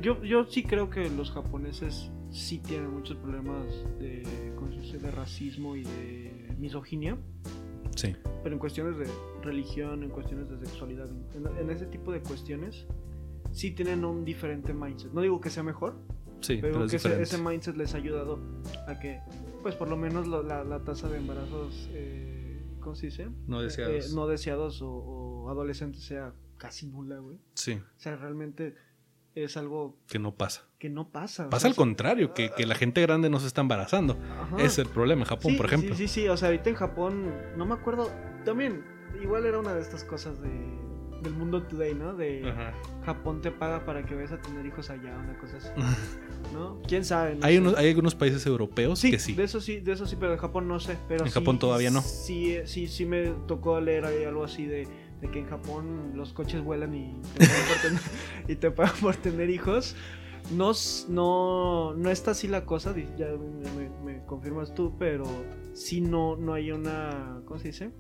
[0.02, 3.66] yo, yo sí creo que los japoneses sí tienen muchos problemas
[4.00, 7.18] de, de racismo y de misoginia,
[7.96, 9.06] Sí, pero en cuestiones de
[9.44, 12.88] religión, en cuestiones de sexualidad, en, en ese tipo de cuestiones,
[13.54, 15.12] sí tienen un diferente mindset.
[15.14, 15.96] No digo que sea mejor,
[16.42, 18.40] sí, pero, que ese, mindset les ha ayudado
[18.88, 19.22] a que,
[19.62, 23.30] pues por lo menos lo- la, la tasa de embarazos, eh, ¿cómo se dice?
[23.48, 24.14] No Eh, deseados.
[24.14, 27.40] no deseados o, o adolescentes sea casi nula, güey.
[27.54, 28.76] Sí, O sea, realmente
[29.36, 30.68] es algo que no pasa.
[30.80, 31.48] que no pasa.
[31.48, 34.14] o Pasa sea, al contrario, que, que la gente grande no se está embarazando.
[34.40, 34.58] ajá.
[34.62, 35.96] Es el problema en Japón, Sí, por ejemplo.
[35.96, 36.28] Sí, sí, sí.
[36.28, 38.12] O sea, ahorita en Japón, no me acuerdo.
[38.46, 38.84] También,
[39.22, 40.50] igual era una de estas cosas de,
[41.24, 42.14] del mundo today, ¿no?
[42.14, 42.74] De Ajá.
[43.06, 45.70] Japón te paga para que vayas a tener hijos allá, una cosa así.
[46.54, 46.82] ¿No?
[46.88, 47.36] ¿Quién sabe?
[47.36, 47.62] No hay, sé.
[47.62, 49.34] unos, hay algunos países europeos Sí, que sí.
[49.34, 50.98] de eso sí, de eso sí, pero en Japón no sé.
[51.08, 52.02] Pero En sí- Japón todavía no.
[52.02, 54.88] Sí, sí, sí me tocó leer algo así de,
[55.22, 58.02] de que en Japón los coches vuelan y te pagan por tener,
[58.50, 59.96] y te pagan por tener hijos.
[60.52, 60.74] No,
[61.08, 65.24] no, no está así la cosa, ya me, me- me confirmas tú, pero
[65.74, 67.92] sí no, no hay una, ¿cómo se dice?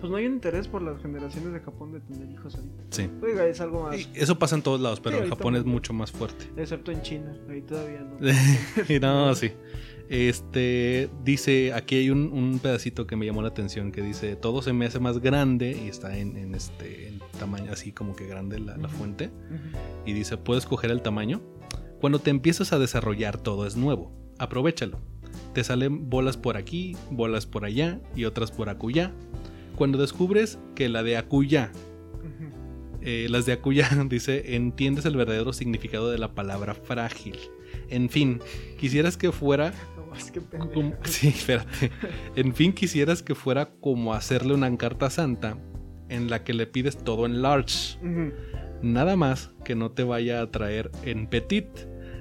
[0.00, 2.82] Pues no hay un interés por las generaciones de Japón de tener hijos ahorita.
[2.90, 3.08] Sí.
[3.22, 5.64] Oiga, es algo más, Y Eso pasa en todos lados, pero Sí, en Japón es
[5.64, 5.92] mucho.
[5.92, 6.46] más fuerte.
[6.56, 8.16] excepto en China, ahí todavía no.
[8.88, 9.52] Y no, sí.
[10.08, 14.60] Este dice, aquí hay un, un pedacito que me llamó la atención que dice, todo
[14.60, 18.26] se me hace más grande y está en, en este en tamaño así como que
[18.26, 18.96] grande la, la Ujú.
[18.98, 19.26] fuente.
[19.26, 19.78] Ujú.
[20.04, 21.40] Y dice, ¿puedes coger el tamaño?
[22.00, 24.12] Cuando te empiezas a desarrollar todo es nuevo.
[24.38, 24.98] Aprovechalo.
[25.54, 29.12] Te salen bolas por aquí, bolas por allá y otras por acullá.
[29.82, 31.72] Cuando descubres que la de Ujú.
[33.00, 37.36] eh, las de Akuya dice, entiendes el verdadero significado de la palabra frágil.
[37.88, 38.38] En fin,
[38.78, 40.72] quisieras que fuera No más que pendejo.
[40.72, 40.94] como...
[41.02, 41.90] Sí, espérate.
[42.36, 45.58] En fin, quisieras que fuera como hacerle una carta santa
[46.08, 47.98] en la que le pides todo en large.
[48.82, 51.66] Nada más que no te vaya a traer en petit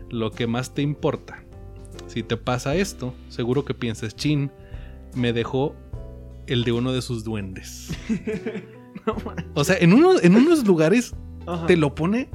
[0.09, 1.43] lo que más te importa.
[2.07, 4.49] Si te pasa esto, seguro que pienses, chin,
[5.13, 5.75] me dejó
[6.53, 7.89] el de uno de sus duendes.
[9.07, 9.15] No.
[9.55, 11.15] O sea, en, uno, en unos lugares
[11.47, 11.65] Ajá.
[11.65, 12.29] te lo pone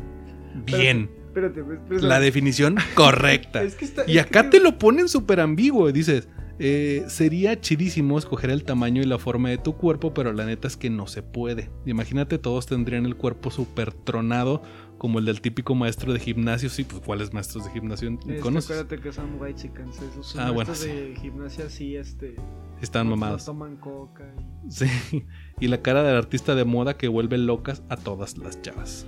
[0.65, 1.11] bien.
[1.29, 3.63] Espérate, pues, pues, La definición correcta.
[3.63, 5.93] es que está- Y acá que- te lo ponen súper ambiguo.
[5.93, 10.45] Dices, eh, sería chidísimo escoger el tamaño y la forma de tu cuerpo, pero la
[10.45, 11.71] neta es que no se puede.
[11.85, 14.63] Imagínate, todos tendrían el cuerpo súper tronado,
[15.07, 16.69] como el del típico maestro de gimnasio.
[16.69, 18.71] Sí, pues ¿cuáles maestros de gimnasio Es conoces?
[18.73, 22.35] acuérdate que son white chickens, esos Ah, bueno, maestros de gimnasia sí, este...
[22.83, 23.45] Están mamados.
[23.45, 24.25] toman coca
[24.67, 24.71] y...
[24.71, 24.87] Sí.
[25.61, 29.07] Y la cara del artista de moda que vuelve locas a todas las chavas.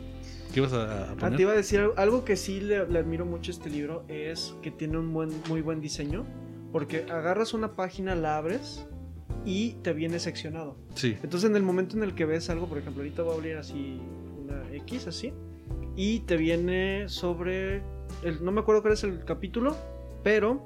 [0.55, 1.37] ¿Qué ibas a Ah, poner?
[1.37, 4.05] te iba a decir algo, algo que sí le, le admiro mucho a este libro
[4.09, 6.25] es que tiene un buen, muy buen diseño,
[6.73, 8.87] porque agarras una página, la abres
[9.45, 10.77] y te viene seccionado.
[10.95, 11.17] Sí.
[11.23, 13.57] Entonces en el momento en el que ves algo, por ejemplo, ahorita voy a abrir
[13.59, 14.01] así
[14.43, 15.33] una X así
[15.99, 17.83] y te viene sobre
[18.23, 19.77] el, no me acuerdo cuál es el capítulo,
[20.23, 20.63] pero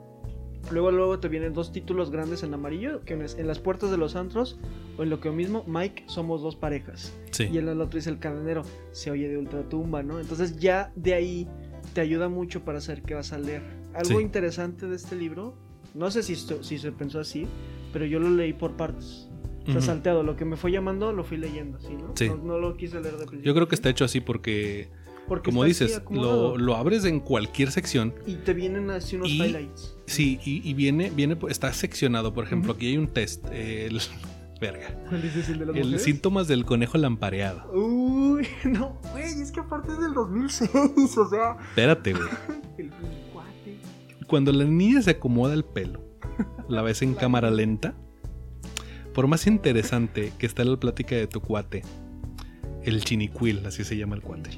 [0.70, 3.96] luego luego te vienen dos títulos grandes en amarillo, que es en las puertas de
[3.96, 4.58] los antros
[4.98, 7.48] o en lo que mismo Mike somos dos parejas Sí.
[7.50, 8.60] y en el otro dice el cadenero,
[8.92, 10.20] se oye de ultratumba, ¿no?
[10.20, 11.48] Entonces ya de ahí
[11.94, 13.62] te ayuda mucho para saber qué vas a leer.
[13.94, 14.22] Algo Sí.
[14.24, 15.54] interesante de este libro,
[15.94, 17.46] no sé si, esto- si se pensó así,
[17.90, 19.28] pero yo lo leí por partes.
[19.62, 19.82] O sea, Ujú.
[19.82, 22.12] salteado, lo que me fue llamando lo fui leyendo, ¿sí, no?
[22.16, 22.28] Sí.
[22.28, 23.42] No, no lo quise leer de principio.
[23.44, 24.88] Yo creo que está hecho así porque,
[25.28, 29.28] Porque como está dices, lo, lo abres en cualquier sección Y te vienen así unos
[29.30, 29.96] Y- highlights.
[30.06, 32.34] Sí, y, y viene, viene, está seccionado.
[32.34, 33.46] Por ejemplo, aquí hay un test.
[33.50, 34.00] El,
[34.60, 34.94] verga.
[35.08, 36.02] ¿Cuál dices el de las El mujeres?
[36.04, 37.70] síntomas del conejo lampareado.
[37.72, 40.70] Uy, no, güey, es que aparte es del 2006,
[41.18, 42.28] o sea, Espérate, güey.
[42.78, 42.90] el
[43.32, 43.78] cuate.
[44.26, 46.00] Cuando la niña se acomoda el pelo
[46.68, 47.94] la ves en cámara lenta,
[49.14, 51.82] por más interesante que esté la plática de tu cuate,
[52.84, 54.50] el chinicuil, así se llama el cuate,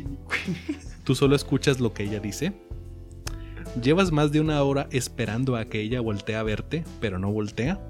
[1.05, 2.53] tú solo escuchas lo que ella dice.
[3.83, 7.81] Llevas más de una hora esperando a que ella voltee a verte, pero no voltea.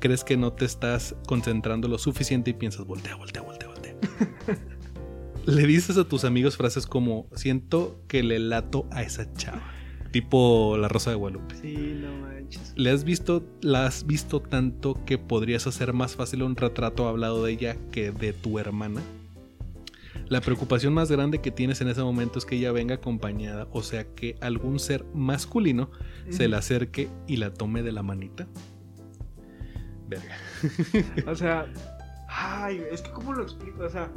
[0.00, 3.94] Crees que no te estás concentrando lo suficiente y piensas, voltea, voltea, voltea, voltea.
[5.46, 9.62] le dices a tus amigos frases como, siento que le lato a esa chava.
[10.10, 11.54] Tipo la Rosa de Guadalupe.
[11.56, 12.72] Sí, no manches.
[12.76, 17.44] Le has visto, la has visto tanto que podrías hacer más fácil un retrato hablado
[17.44, 19.02] de ella que de tu hermana.
[20.28, 23.82] La preocupación más grande que tienes en ese momento es que ella venga acompañada, o
[23.82, 25.90] sea, que algún ser masculino
[26.30, 28.46] se le acerque y la tome de la manita.
[30.08, 30.36] Verga.
[31.26, 31.66] O sea,
[32.28, 34.10] ay, es que cómo lo explico, o sea,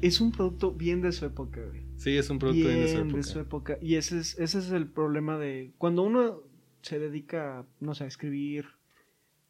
[0.00, 1.82] es un producto bien de su época, güey.
[1.96, 3.16] Sí, es un producto bien de su Bien época.
[3.16, 3.78] de su época.
[3.80, 6.40] Y ese es, ese es el problema de cuando uno
[6.82, 8.66] se dedica, no sé, a escribir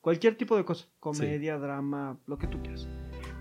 [0.02, 2.87] cualquier tipo de cosa, comedia, drama, lo que tú quieras.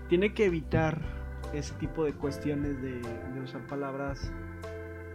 [0.08, 1.21] Tiene que evitar
[1.52, 4.32] ese tipo de cuestiones de, de usar palabras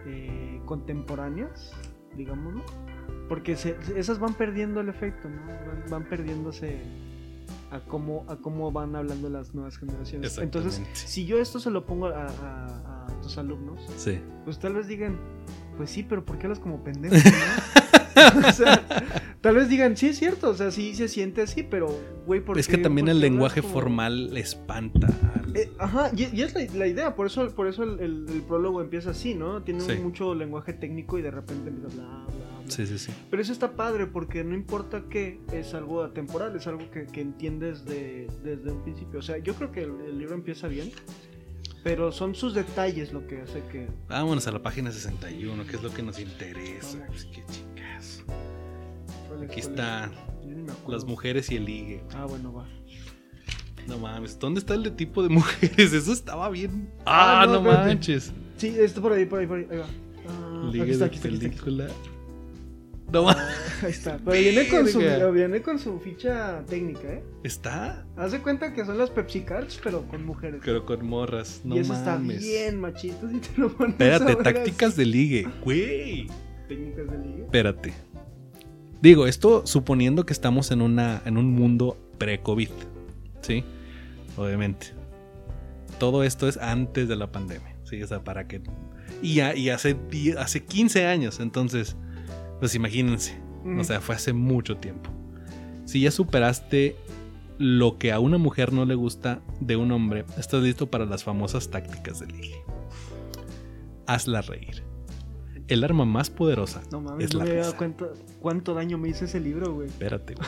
[0.05, 1.71] eh, contemporáneas,
[2.15, 2.63] digámoslo.
[3.29, 5.45] Porque se- esas van perdiendo el efecto, ¿no?
[5.47, 6.81] Van, van perdiéndose
[7.71, 10.37] a cómo, a cómo van hablando las nuevas generaciones.
[10.37, 14.19] Entonces, si yo esto se lo pongo a, a- a tus alumnos, Sí.
[14.45, 15.17] pues tal vez digan,
[15.75, 17.15] pues sí, pero ¿por qué hablas como pendejo?
[17.15, 17.96] no?
[18.47, 18.85] o sea,
[19.41, 21.87] tal vez digan, sí es cierto, o sea, sí se siente así, pero,
[22.25, 25.07] güey, ¿por Es qué- que también el lenguaje como- formal espanta.
[25.35, 28.25] al- Eh, ajá, y, y es la, la idea, por eso, por eso el, el-
[28.29, 29.63] el prólogo empieza así, ¿no?
[29.63, 29.93] Tiene Sí.
[30.01, 32.71] mucho lenguaje técnico y de repente empieza bla, bla, bla.
[32.71, 33.11] Sí, sí, sí.
[33.29, 37.21] Pero eso está padre porque no importa qué, es algo atemporal, es algo que, que
[37.21, 39.19] entiendes de- desde un principio.
[39.19, 40.91] O sea, yo creo que el, el libro empieza bien,
[41.83, 43.87] pero son sus detalles lo que hace que...
[44.09, 47.05] Vámonos a la página 61, que es lo que nos interesa.
[47.07, 47.41] Pues, qué
[49.43, 50.09] Aquí está
[50.45, 50.91] me acuerdo.
[50.93, 52.03] las mujeres y el ligue.
[52.13, 52.67] Ah, bueno, va.
[53.87, 55.93] No mames, ¿dónde está el de tipo de mujeres?
[55.93, 56.89] Eso estaba bien.
[57.05, 57.85] Ah, Ah, no, no, espérate.
[57.87, 58.33] manches.
[58.57, 59.67] Sí, está por ahí, por ahí, por ahí.
[59.71, 59.85] Ahí va.
[60.27, 61.65] Ah, aquí Ligue está, de aquí está, aquí está, aquí está.
[61.65, 61.87] película.
[63.13, 63.41] No mames.
[63.41, 64.17] Ah, ahí está.
[64.17, 65.29] Pero viene con, su, Verga.
[65.31, 67.23] viene con su ficha técnica, ¿eh?
[67.43, 68.05] ¿Está?
[68.17, 70.59] Haz de cuenta que son las Pepsi Cards, pero con mujeres.
[70.65, 71.61] Pero con morras.
[71.63, 72.35] No y eso mames.
[72.37, 75.47] está bien, machito, si te lo pones Espérate, tácticas de ligue.
[75.63, 76.27] Güey.
[76.67, 77.36] Técnicas de ligue.
[77.57, 77.93] Espérate.
[79.01, 82.69] Digo, esto suponiendo que estamos en, una, en un mundo pre-COVID.
[83.41, 83.63] ¿Sí?
[84.37, 84.87] Obviamente.
[85.99, 87.75] Todo esto es antes de la pandemia.
[87.83, 88.61] Sí, o sea, para que.
[89.21, 91.39] Y, y hace, die- hace 15 años.
[91.39, 91.95] Entonces,
[92.59, 93.39] pues imagínense.
[93.79, 95.09] O sea, fue hace mucho tiempo.
[95.85, 96.95] Si ya superaste
[97.57, 101.23] lo que a una mujer no le gusta de un hombre, estás listo para las
[101.23, 102.63] famosas tácticas de ligue.
[104.05, 104.83] Hazla reír.
[105.67, 107.75] El arma más poderosa No mames, es no la me risa.
[108.39, 109.87] cuánto daño me hizo ese libro, güey.
[109.87, 110.47] Espérate, güey.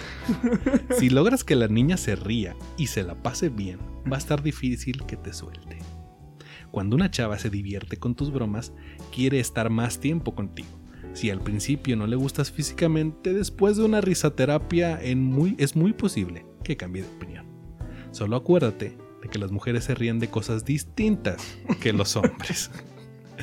[0.99, 3.79] Si logras que la niña se ría y se la pase bien,
[4.11, 5.79] va a estar difícil que te suelte.
[6.71, 8.73] Cuando una chava se divierte con tus bromas,
[9.13, 10.69] quiere estar más tiempo contigo.
[11.13, 15.93] Si al principio no le gustas físicamente, después de una risaterapia en muy, es muy
[15.93, 17.45] posible que cambie de opinión.
[18.11, 22.69] Solo acuérdate de que las mujeres se ríen de cosas distintas que los hombres.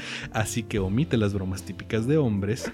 [0.33, 2.71] Así que omite las bromas típicas de hombres,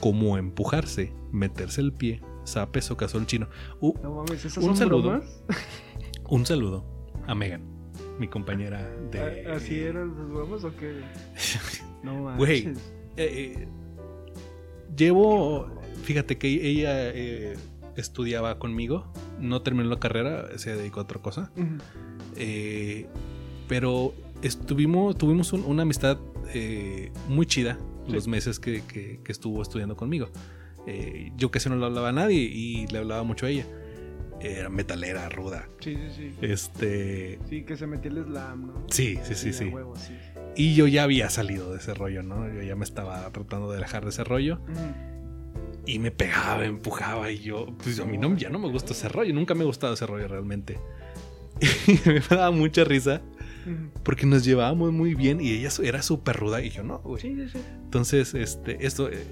[0.00, 3.48] como empujarse, meterse el pie, zapes o casol chino.
[3.80, 5.02] Uh, No mames, esas Un son saludo.
[5.10, 5.42] bromas.
[6.28, 6.84] un saludo
[7.26, 7.62] a Megan,
[8.18, 9.46] mi compañera de.
[9.48, 11.00] ¿A- ¿Así eran las bromas o qué?
[12.02, 12.38] No manches.
[12.38, 12.66] Güey.
[12.66, 12.74] Eh,
[13.16, 13.68] eh,
[14.96, 15.70] llevo.
[16.02, 17.54] Fíjate que ella eh,
[17.96, 19.10] estudiaba conmigo,
[19.40, 21.50] no terminó la carrera, se dedicó a otra cosa.
[23.68, 26.18] Pero estuvimos, tuvimos un- una amistad
[26.52, 28.12] eh, muy chida Sí.
[28.12, 30.28] los meses que, que- que estuvo estudiando conmigo.
[30.86, 33.64] Eh, yo casi no le hablaba a nadie y le hablaba mucho a ella.
[34.40, 35.68] Era metalera, ruda.
[35.80, 36.36] Sí, sí, sí.
[36.42, 37.38] Este.
[37.48, 38.86] Sí, que se metió el slam, ¿no?
[38.90, 39.64] Sí, sí, sí, sí.
[39.66, 40.12] huevo, sí.
[40.56, 42.46] Y yo ya había salido de ese rollo, ¿no?
[42.52, 44.60] Yo ya me estaba tratando de alejar de ese rollo.
[45.86, 47.30] Y me pegaba, empujaba.
[47.30, 49.32] Y yo, pues a mí no, ya no me gusta ese rollo.
[49.32, 50.78] Nunca me ha gustado ese rollo realmente.
[51.86, 53.22] Y me daba mucha risa.
[54.02, 56.62] Porque nos llevábamos muy bien y ella era súper ruda.
[56.62, 57.20] Y yo no, güey.
[57.22, 57.58] Sí, sí, sí.
[57.84, 59.24] Entonces, este, esto, eh,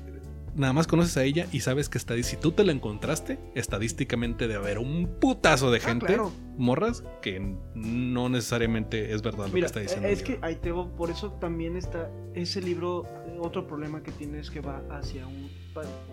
[0.55, 4.49] nada más conoces a ella y sabes que está, si tú te la encontraste, estadísticamente
[4.49, 6.33] de haber un putazo de Ah, gente, claro.
[6.57, 10.09] morras, que no necesariamente es verdad lo que está diciendo.
[10.09, 13.05] es que ahí te por eso también está ese libro,
[13.41, 15.51] otro problema que tiene es que va hacia un...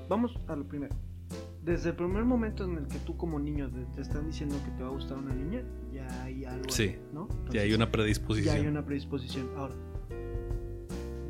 [0.08, 0.96] Vamos a lo primero.
[1.70, 4.82] Desde el primer momento en el que tú como niño te, están diciendo que te
[4.82, 5.62] va a gustar una niña,
[5.94, 6.84] ya hay algo, Sí.
[6.84, 7.28] ahí, ¿no?
[7.52, 8.56] Ya hay una predisposición.
[8.56, 9.50] ya hay una predisposición.
[9.56, 9.76] Ahora,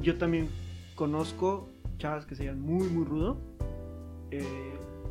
[0.01, 0.47] yo también
[0.95, 3.37] conozco chavas que se llaman muy, muy rudo.
[4.31, 4.45] eh,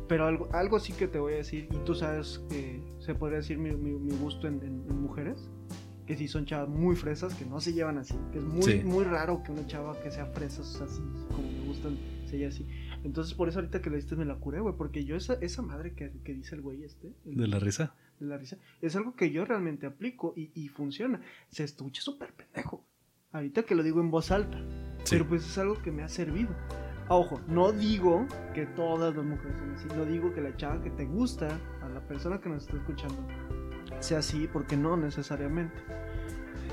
[0.07, 3.37] pero algo, algo sí que te voy a decir, y tú sabes que se podría
[3.39, 5.47] decir mi, mi- mi gusto en, en- en mujeres,
[6.07, 8.81] que sí son chavas muy fresas, que no se llevan así, que es muy, Sí.
[8.83, 11.01] muy raro que una chava que sea fresas así,
[11.35, 12.65] como me gustan, sea así.
[13.03, 15.61] Entonces por eso ahorita que le diste me la curé, güey, porque yo esa, esa
[15.61, 17.95] madre que, que dice el güey este, el- ¿De la risa?
[18.19, 21.21] de la risa, es algo que yo realmente aplico y, y funciona.
[21.49, 22.83] Se estuche súper pendejo.
[23.31, 24.57] Ahorita que lo digo en voz alta.
[25.05, 25.11] Sí.
[25.11, 26.49] Pero pues es algo que me ha servido.
[27.07, 29.87] Ah, Ojo, no digo que todas las mujeres son así.
[29.95, 33.15] No digo que la chava que te gusta, a la persona que nos está escuchando,
[34.01, 35.75] sea así, porque no necesariamente.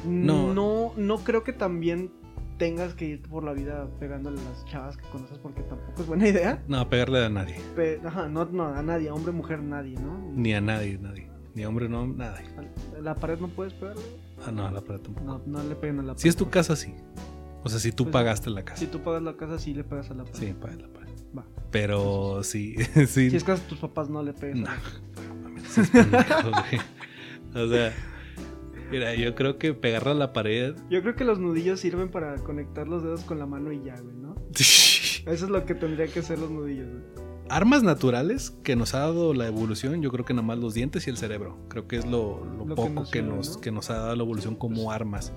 [0.04, 0.52] No.
[0.52, 2.10] No, no creo que también
[2.58, 6.06] tengas que ir por la vida pegándole a las chavas que conoces, porque tampoco es
[6.08, 6.62] buena idea.
[6.68, 7.56] No, pegarle a nadie.
[7.74, 10.18] Pe- ajá, no, no, a nadie, hombre, mujer, nadie, ¿no?
[10.34, 11.28] Ni a nadie, nadie.
[11.54, 12.46] Ni a hombre, no, nadie.
[12.98, 14.02] A la pared no puedes pegarle.
[14.46, 15.24] Ah, no, a la pared tampoco.
[15.26, 16.20] No, no le peguen a la pared.
[16.22, 16.94] Si es tu casa, sí.
[17.64, 18.78] O sea, si tú Pues, pagaste la casa.
[18.78, 20.38] Si tú pagas la casa, sí le pegas a la pared.
[20.38, 21.12] Sí, pagas la pared.
[21.36, 21.44] Va.
[21.70, 23.30] Pero sí, sí.
[23.30, 24.56] Si es casa de tus papás, no le pegues.
[24.56, 27.64] No, a la- no mames, seas pendejo, güey.
[27.64, 27.92] O sea,
[28.90, 30.74] mira, yo creo que pegarla a la pared.
[30.90, 34.00] Yo creo que los nudillos sirven para conectar los dedos con la mano y ya,
[34.00, 34.34] güey, ¿no?
[34.50, 37.26] Eso es lo que tendría que ser los nudillos, güey.
[37.48, 41.06] Armas naturales que nos ha dado la evolución, yo creo que nada más los dientes
[41.06, 41.58] y el cerebro.
[41.68, 43.60] Creo que es lo, lo Lo que poco nos que nos, ¿no?
[43.60, 45.32] que nos ha dado la evolución como armas.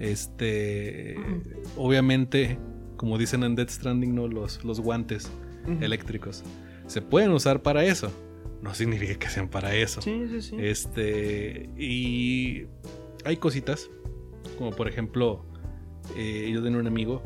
[0.00, 1.16] Este,
[1.76, 2.58] obviamente,
[2.96, 4.26] como dicen en Death Stranding, ¿no?
[4.26, 5.30] los, los guantes
[5.80, 6.42] eléctricos
[6.86, 8.10] se pueden usar para eso.
[8.64, 10.00] No significa que sean para eso.
[10.00, 10.56] Sí, sí, sí.
[10.58, 12.64] Este, y
[13.26, 13.90] hay cositas,
[14.56, 15.44] como por ejemplo,
[16.16, 17.22] eh, yo tenía un amigo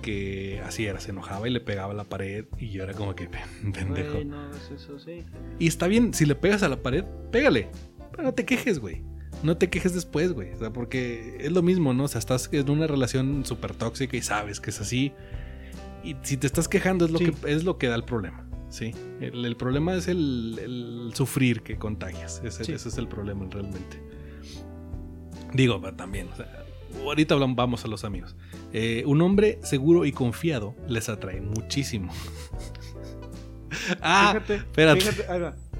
[0.00, 3.14] que así era, se enojaba y le pegaba a la pared y yo era como
[3.14, 3.28] que
[3.74, 4.12] pendejo.
[4.14, 5.22] Güey, no, es eso, sí.
[5.58, 7.68] Y está bien, si le pegas a la pared, pégale,
[8.10, 9.02] pero no te quejes, güey.
[9.42, 10.52] No te quejes después, güey.
[10.52, 12.04] O sea, porque es lo mismo, ¿no?
[12.04, 15.12] O sea, estás en una relación súper tóxica y sabes que es así.
[16.02, 17.26] Y si te estás quejando es lo, Sí.
[17.26, 18.48] que, es lo que da el problema.
[18.72, 18.92] Sí.
[19.20, 22.40] El, el problema es el, el sufrir que contagias.
[22.42, 22.72] Ese, Sí.
[22.72, 24.02] ese es el problema realmente.
[25.52, 26.64] Digo, pero también, o sea,
[27.04, 28.34] ahorita hablamos, vamos a los amigos.
[28.72, 32.12] Eh, un hombre seguro y confiado les atrae muchísimo.
[34.00, 35.00] ah, fíjate, espérate.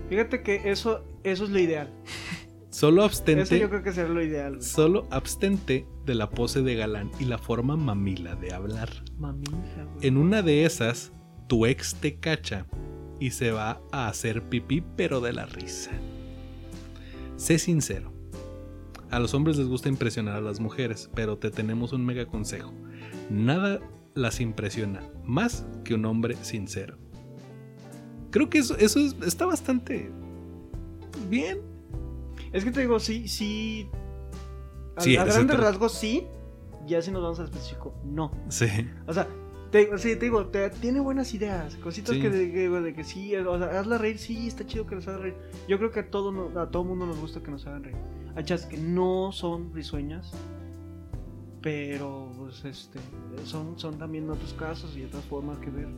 [0.09, 1.91] fíjate, que eso, eso es lo ideal.
[2.71, 3.59] solo Eso abstente.
[3.59, 4.57] yo creo que sería lo ideal.
[4.57, 4.63] güey.
[4.69, 8.91] Solo abstente de la pose de galán y la forma mamila de hablar.
[9.19, 10.07] Mamija, güey.
[10.07, 11.13] En una de esas,
[11.53, 12.65] tu ex te cacha
[13.21, 15.91] y se va a hacer pipí, pero de la risa.
[17.37, 18.11] Sé sincero.
[19.11, 22.73] A los hombres les gusta impresionar a las mujeres, pero te tenemos un mega consejo.
[23.29, 23.81] Nada
[24.15, 26.97] las impresiona más que un hombre sincero.
[28.31, 30.11] Creo que eso, eso es- está bastante
[31.29, 31.61] bien.
[32.55, 33.91] Es que te digo, sí, sí.
[34.97, 36.27] A, Sí, a grandes rasgos sí.
[36.87, 38.31] Ya si nos vamos al específico, no.
[38.49, 38.69] Sí.
[39.07, 39.29] O sea,
[39.73, 42.21] te, sí, te digo, te- tiene buenas ideas, cositas Sí.
[42.23, 45.09] que, de, que, de que sí, o sea, hazla reír, sí, está chido que nos
[45.09, 45.35] haga reír.
[45.67, 47.97] Yo creo que a todo, no- a todo mundo nos gusta que nos hagan reír.
[48.37, 50.33] Hay chas que no son risueñas,
[51.61, 52.99] pero pues este,
[53.45, 55.89] son, son también otros casos y otras formas que ver.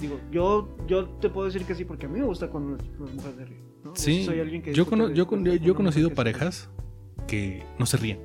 [0.00, 2.86] Digo, yo, yo te puedo decir que sí, porque a mí me gusta cuando las,
[3.00, 3.62] las mujeres ríen.
[3.84, 3.94] ¿no?
[3.96, 6.68] Sí, soy alguien que yo, cono- yo, con- yo- yo he conocido parejas
[7.26, 8.20] que no se ríen,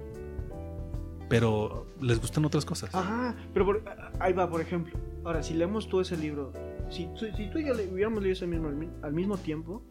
[1.29, 2.93] pero les gustan otras cosas.
[2.93, 3.83] Ajá, pero por-
[4.19, 4.97] ahí va, por ejemplo.
[5.23, 6.51] Ahora, si leemos tú ese libro,
[6.89, 9.37] si, tú- si tú y yo le- hubiéramos leído ese mismo al, mi- al mismo
[9.37, 9.81] tiempo,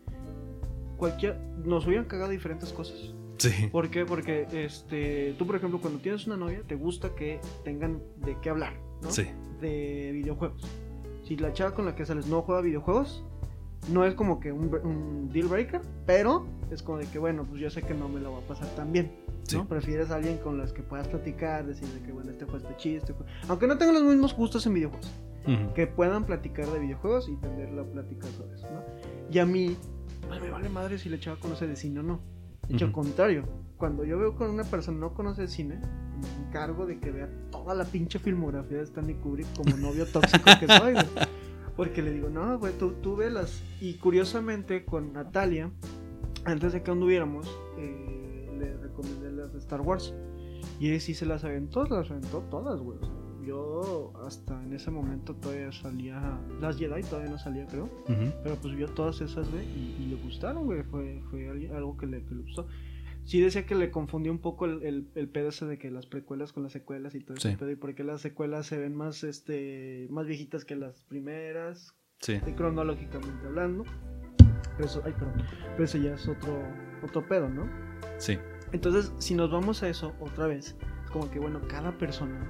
[0.96, 2.96] cualquier, nos hubieran cagado diferentes cosas.
[3.38, 4.04] Sí, ¿Por qué?
[4.04, 8.50] Porque este, tú, por ejemplo, cuando tienes una novia, te gusta que tengan de qué
[8.50, 9.10] hablar, ¿no?
[9.10, 9.26] sí,
[9.60, 10.62] De videojuegos.
[11.24, 13.24] Si la chava con la que sales no juega videojuegos,
[13.90, 17.60] no es como que un, un deal breaker, pero es como de que, bueno, pues
[17.60, 19.10] yo sé que no me lo va a pasar tan bien.
[19.44, 19.56] Sí.
[19.56, 19.66] ¿no?
[19.66, 22.76] Prefieres a alguien con las que puedas platicar, decir de que, bueno, este juego está
[22.76, 25.10] chido, este juego- Aunque no tengan los mismos gustos en videojuegos,
[25.46, 25.74] Ujú.
[25.74, 28.82] que puedan platicar de videojuegos y tener la plática sobre eso, ¿no?
[29.30, 29.76] Y a mí,
[30.30, 32.20] ay, me vale madre si la chava conoce de cine o no.
[32.68, 33.02] De hecho, al Ujú.
[33.02, 33.44] contrario,
[33.76, 37.28] cuando yo veo con una persona no conoce de cine, me encargo de que vea
[37.50, 41.06] toda la pinche filmografía de Stanley Kubrick como novio tóxico que soy, güey.
[41.76, 43.60] Porque le digo, no, güey, tú, tú velas.
[43.80, 45.70] Y curiosamente, con Natalia,
[46.44, 48.31] antes de que anduviéramos, eh,
[48.92, 50.14] recomendé las de Star Wars.
[50.78, 52.98] Y ella sí se las aventó, las aventó todas, güey.
[52.98, 53.14] O sea,
[53.44, 56.38] yo hasta en ese momento todavía salía.
[56.60, 57.88] Las Jedi todavía no salía, creo.
[58.06, 60.82] Pero pues vio todas esas, güey, y, y le gustaron, güey.
[60.84, 62.68] Fue, fue algo que le, que le gustó.
[63.24, 66.06] Sí decía que le confundió un poco el, el, el pedo ese de que las
[66.06, 67.70] precuelas con las secuelas y todo ese pedo.
[67.70, 73.46] Y porque las secuelas se ven más, este, más viejitas que las primeras, sí, cronológicamente
[73.46, 73.84] hablando.
[74.76, 75.34] Pero eso, ay, perdón.
[75.72, 76.62] Pero eso ya es otro,
[77.02, 77.68] otro pedo, ¿no?
[78.18, 78.38] sí.
[78.72, 82.46] Entonces, si nos vamos a eso otra vez, es como que, bueno, cada persona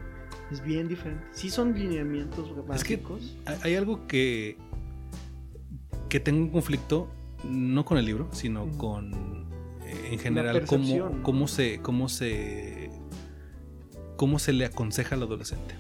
[0.51, 1.25] es bien diferente.
[1.33, 3.37] Sí son lineamientos Es que básicos.
[3.63, 4.57] Hay- algo que
[6.09, 7.09] que tengo un conflicto,
[7.43, 9.47] no con el libro, sino con,
[9.87, 12.91] eh, en general, cómo, cómo, se, cómo, se,
[14.17, 15.75] cómo se le aconseja al adolescente.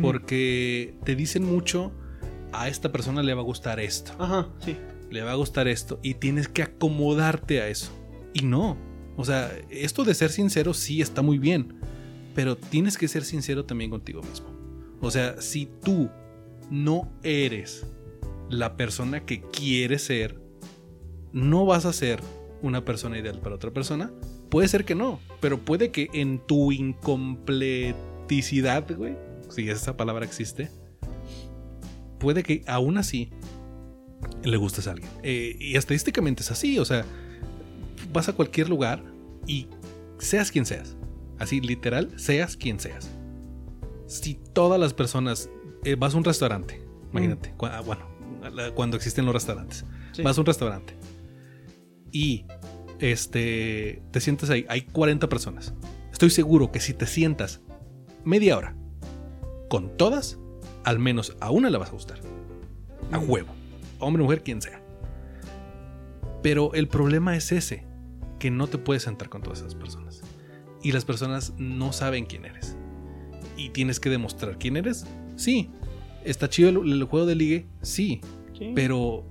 [0.00, 1.92] Porque te dicen mucho,
[2.52, 4.76] a esta persona le va a gustar esto, Ajá, sí.
[5.10, 7.92] le va a gustar esto, y tienes que acomodarte a eso.
[8.34, 8.76] Y no.
[9.16, 11.74] O sea, esto de ser sincero sí está muy bien,
[12.34, 14.46] pero tienes que ser sincero también contigo mismo.
[15.00, 16.08] O sea, si tú
[16.70, 17.86] no eres
[18.48, 20.40] la persona que quieres ser,
[21.32, 22.20] no vas a ser
[22.62, 24.12] una persona ideal para otra persona.
[24.48, 29.16] Puede ser que no, pero puede que en tu incompleticidad, güey,
[29.48, 30.70] si esa palabra existe,
[32.18, 33.30] puede que aún así
[34.44, 35.10] le gustes a alguien.
[35.22, 37.04] Eh, y estadísticamente es así, o sea,
[38.12, 39.02] vas a cualquier lugar
[39.46, 39.68] y
[40.18, 40.96] seas quien seas,
[41.38, 43.10] así literal, seas quien seas.
[44.06, 45.48] Si todas las personas,
[45.84, 48.06] eh, vas a un restaurante, imagínate, cu- ah, bueno,
[48.52, 50.22] la- cuando existen los restaurantes, sí.
[50.22, 50.96] vas a un restaurante
[52.10, 52.44] y
[53.00, 55.74] este te sientas ahí, hay 40 personas.
[56.12, 57.60] Estoy seguro que si te sientas
[58.24, 58.76] media hora
[59.68, 60.38] con todas,
[60.84, 62.18] al menos a una le vas a gustar.
[63.10, 63.30] A Mm.
[63.30, 63.48] huevo.
[63.98, 64.80] Hombre, mujer, quien sea.
[66.42, 67.86] Pero el problema es ese,
[68.42, 70.20] que no te puedes sentar con todas esas personas.
[70.82, 72.76] Y las personas no saben quién eres.
[73.56, 75.06] Y tienes que demostrar quién eres.
[75.36, 75.70] Sí.
[76.24, 77.66] Está chido el, el juego de ligue.
[77.82, 78.20] Sí.
[78.58, 78.72] Sí.
[78.74, 79.24] Pero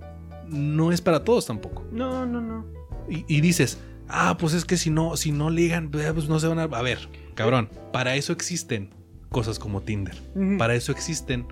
[0.47, 1.85] no es para todos tampoco.
[1.91, 2.65] No, no, no.
[3.09, 6.39] Y, y dices, ah, pues es que si no, si no ligan, eh, pues no
[6.39, 6.63] se van a.
[6.63, 8.91] A ver, cabrón, para eso existen
[9.27, 10.15] cosas como Tinder.
[10.57, 11.47] Para eso existen.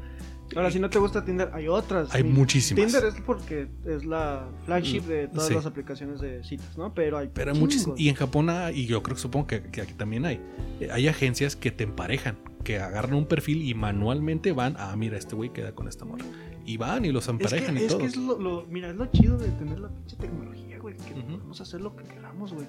[0.55, 2.13] Ahora, si no te gusta Tinder, hay otras.
[2.13, 2.85] Hay muchísimas.
[2.91, 5.53] Tinder es porque es la flagship de todas Sí.
[5.53, 6.93] las aplicaciones de citas, ¿no?
[6.93, 7.99] Pero hay Pero hay muchísimas.
[7.99, 10.39] Y en Japón, y yo creo que supongo que, que aquí también hay.
[10.79, 15.17] eh, Hay agencias que te emparejan, que agarran un perfil y manualmente van, ah, mira,
[15.17, 16.25] este güey queda con esta morra.
[16.65, 17.97] Y van y los Es que, emparejan y es, todo.
[17.99, 20.95] que es lo, lo- mira, es lo chido de tener la pinche tecnología, güey.
[20.97, 21.21] Que Ujú.
[21.37, 22.67] podemos hacer lo que queramos, güey.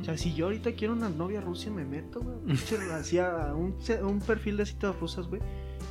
[0.00, 2.36] O sea, si yo ahorita quiero una novia rusa, me meto, güey.
[2.92, 5.40] Hacia un, un perfil de citas rusas, güey.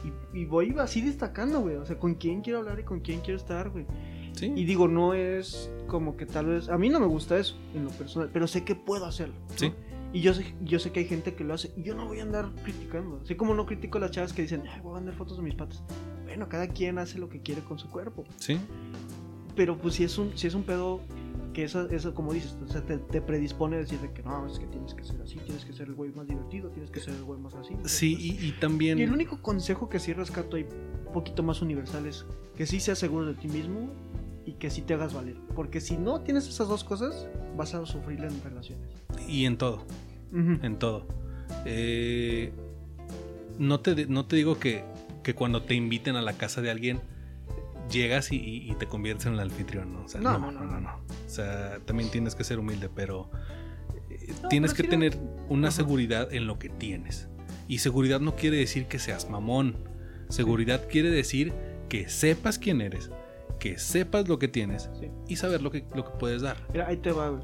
[0.03, 1.75] Y, y voy así destacando, güey.
[1.75, 3.85] O sea, con quién quiero hablar y con quién quiero estar, güey.
[4.33, 4.51] Sí.
[4.55, 6.69] Y digo, no es como que tal vez.
[6.69, 9.35] A mí no me gusta eso en lo personal, pero sé que puedo hacerlo.
[9.55, 9.73] Sí.
[10.11, 11.71] Y yo sé, yo sé que hay gente que lo hace.
[11.75, 13.19] Y yo no voy a andar criticando.
[13.23, 15.43] Así como no critico a las chavas que dicen, Ay, voy a mandar fotos de
[15.43, 15.83] mis patas.
[16.23, 18.23] Bueno, cada quien hace lo que quiere con su cuerpo.
[18.37, 18.59] Sí.
[19.55, 21.01] Pero pues si es un, si es un pedo
[21.61, 24.59] eso, eso como dices, o sea, te, te predispone a decir de que no, es
[24.59, 27.13] que tienes que ser así, tienes que ser el güey más divertido, tienes que ser
[27.15, 27.75] el güey más así.
[27.85, 28.99] Sí, y, y también.
[28.99, 30.65] Y el único consejo que sí rescato ahí,
[31.07, 33.89] un poquito más universal, es que sí seas seguro de ti mismo
[34.45, 35.37] y que sí te hagas valer.
[35.55, 38.89] Porque si no tienes esas dos cosas, vas a sufrir en relaciones.
[39.27, 39.85] Y en todo.
[40.33, 41.07] En todo.
[41.65, 42.51] Eh,
[43.57, 44.83] no, te, no te digo que,
[45.23, 47.01] que cuando te inviten a la casa de alguien
[47.89, 50.03] llegas y, y- te conviertes en el anfitrión, ¿no?
[50.05, 50.89] O sea, No, no, no, no, no.
[51.25, 53.29] O sea, también tienes que ser humilde, pero
[54.09, 55.17] eh, No, tienes pero que sí, tener
[55.49, 55.77] una Ajá.
[55.77, 57.27] seguridad en lo que tienes.
[57.67, 59.75] Y seguridad no quiere decir que seas mamón.
[60.29, 61.53] Seguridad quiere decir
[61.89, 63.09] que sepas quién eres,
[63.59, 65.07] que sepas lo que tienes Sí.
[65.27, 66.57] y saber lo que, lo que puedes dar.
[66.71, 67.43] Mira, ahí te va, güey.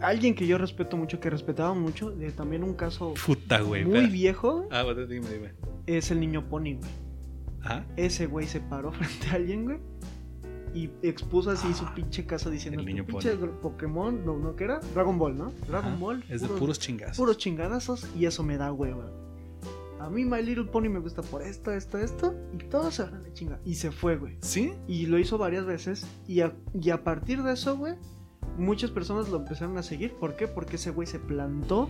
[0.00, 3.84] Alguien que yo respeto mucho, que respetaba mucho, de también un caso Puta, güey.
[3.84, 4.12] muy espera.
[4.12, 5.52] viejo, Ah, bueno, dime, dime.
[5.86, 6.90] es el niño Pony, güey.
[7.62, 7.86] Ajá.
[7.96, 9.78] Ese güey se paró frente a alguien, güey.
[10.74, 14.64] Y expuso así su pinche casa diciendo El que niño pinche Pokémon, no, no, ¿qué
[14.64, 14.80] era?
[14.94, 15.52] Dragon Ball, ¿no?
[15.68, 16.00] Dragon Ajá.
[16.00, 16.24] Ball.
[16.30, 17.18] Es de puros chingazos.
[17.18, 19.10] puros chingadazos y eso me da hueva.
[20.00, 23.14] A mí My Little Pony me gusta por esto, esto, esto y todos se van
[23.16, 23.60] a la chinga.
[23.64, 24.36] Y se fue, güey.
[24.40, 24.72] ¿Sí?
[24.88, 27.94] Y lo hizo varias veces y a, y a partir de eso, güey,
[28.56, 30.14] muchas personas lo empezaron a seguir.
[30.14, 30.48] ¿Por qué?
[30.48, 31.88] Porque ese güey se plantó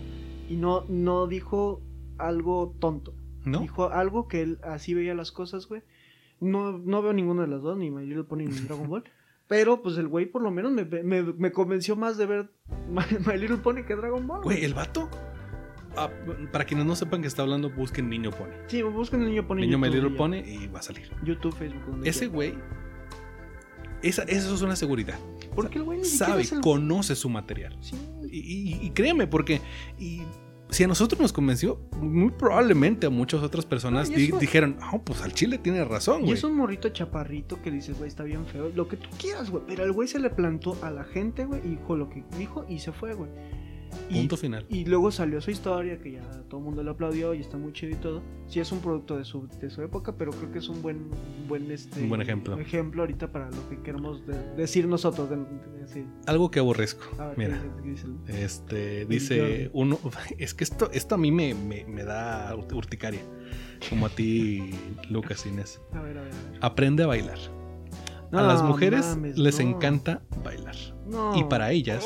[0.51, 1.81] y no, no dijo
[2.19, 3.15] algo tonto.
[3.45, 3.61] ¿No?
[3.61, 5.83] Dijo algo que él así veía las cosas, güey.
[6.41, 9.05] No, no veo ninguna de las dos, ni My Little Pony ni Dragon Ball.
[9.49, 12.51] Pero pues el güey por lo menos me, me, me convenció más de ver
[12.89, 14.43] My, My Little Pony que Dragon Ball.
[14.43, 15.09] Güey, el vato.
[15.95, 16.09] Ah,
[16.53, 18.49] para quienes no sepan que está hablando, busquen Niño Pony.
[18.69, 19.57] Sí, busquen el niño Pony.
[19.61, 20.17] Niño My Little y.
[20.17, 21.11] Pony y va a salir.
[21.23, 21.85] YouTube, Facebook.
[21.87, 22.55] donde Ese güey.
[24.03, 25.19] Esa, eso es una seguridad.
[25.55, 27.77] Porque el güey ni Sabe, el- conoce su material.
[27.81, 27.95] Sí.
[28.31, 29.61] Y, y- y créeme, porque
[29.99, 30.23] y
[30.73, 34.39] si a nosotros nos convenció, muy probablemente a muchas otras personas No, y di- eso-
[34.39, 36.35] dijeron, ah, pues al chile tiene razón, Y güey.
[36.35, 38.71] es un morrito chaparrito que dices, güey, está bien feo.
[38.75, 39.63] Lo que tú quieras, güey.
[39.67, 42.65] Pero el güey se le plantó a la gente, güey, y dijo lo que dijo
[42.69, 43.31] y se fue, güey.
[44.11, 44.67] Y, Punto final.
[44.69, 47.73] y luego salió su historia, que ya todo el mundo le aplaudió y está muy
[47.73, 48.23] chido y todo.
[48.47, 51.09] Sí es un producto de su, de su época, pero creo que es un buen,
[51.49, 52.59] buen, este, Un buen ejemplo.
[52.59, 55.31] ejemplo ahorita para lo que queremos de- decir nosotros.
[55.31, 56.05] de- de- decir.
[56.27, 57.03] Algo que aborrezco.
[57.19, 57.63] A ver, Mira.
[57.83, 59.99] ¿qué dice- Este, dice uno,
[60.39, 63.21] es que esto, esto a mí me, me- me da urticaria,
[63.89, 64.71] como a ti,
[65.11, 65.81] Lucas Inés.
[65.93, 66.59] A ver, a ver, a ver.
[66.61, 67.39] Aprende a bailar.
[68.33, 69.69] A las mujeres mames, les no.
[69.69, 70.77] encanta bailar.
[71.07, 71.37] No.
[71.37, 72.05] Y para ellas,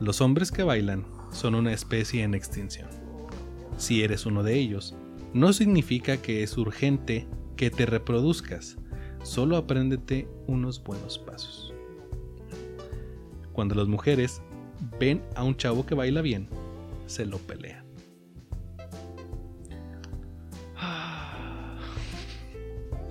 [0.00, 2.88] los hombres que bailan son una especie en extinción.
[3.78, 4.94] Si eres uno de ellos,
[5.32, 7.26] no significa que es urgente
[7.56, 8.76] que te reproduzcas.
[9.22, 11.72] Solo apréndete unos buenos pasos.
[13.52, 14.42] Cuando las mujeres
[14.98, 16.48] ven a un chavo que baila bien,
[17.06, 17.81] se lo pelean.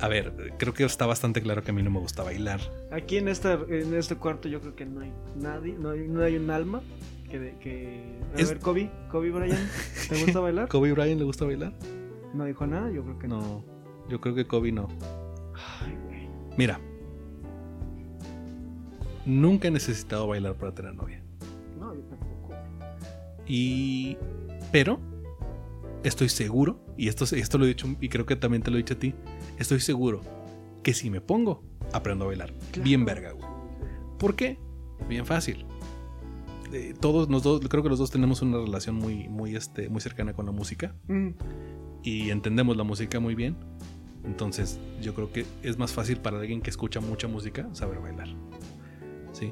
[0.01, 2.59] A ver, creo que está bastante claro que a mí no me gusta bailar.
[2.91, 6.23] Aquí en este, en este cuarto yo creo que no hay nadie, no hay, no
[6.23, 6.81] hay un alma
[7.29, 7.55] que...
[7.59, 8.19] que...
[8.35, 9.59] A Es- ver, Kobe, Kobe Bryant,
[10.09, 10.67] ¿te gusta bailar?
[10.69, 11.73] ¿Kobe Bryant le gusta bailar?
[12.33, 13.39] No dijo nada, yo creo que no.
[13.41, 13.63] No,
[14.09, 14.87] yo creo que Kobe no.
[15.81, 16.27] Ay, güey.
[16.57, 16.79] Mira,
[19.25, 21.21] nunca he necesitado bailar para tener novia.
[21.79, 22.53] No, yo tampoco.
[23.45, 24.17] Y.
[24.71, 24.99] Pero,
[26.03, 28.79] estoy seguro, y esto, esto lo he dicho, y creo que también te lo he
[28.81, 29.13] dicho a ti,
[29.57, 30.21] estoy seguro
[30.83, 32.53] que si me pongo, aprendo a bailar.
[32.71, 32.83] Claro.
[32.83, 33.47] Bien verga, güey.
[34.17, 34.57] ¿Por qué?
[35.07, 35.65] Bien fácil.
[36.73, 39.99] Eh, todos los dos, creo que los dos tenemos una relación muy, muy, este, muy
[39.99, 41.29] cercana con la música Mm,
[42.03, 43.57] y entendemos la música muy bien.
[44.23, 48.27] Entonces, yo creo que es más fácil para alguien que escucha mucha música saber bailar.
[49.33, 49.51] Sí,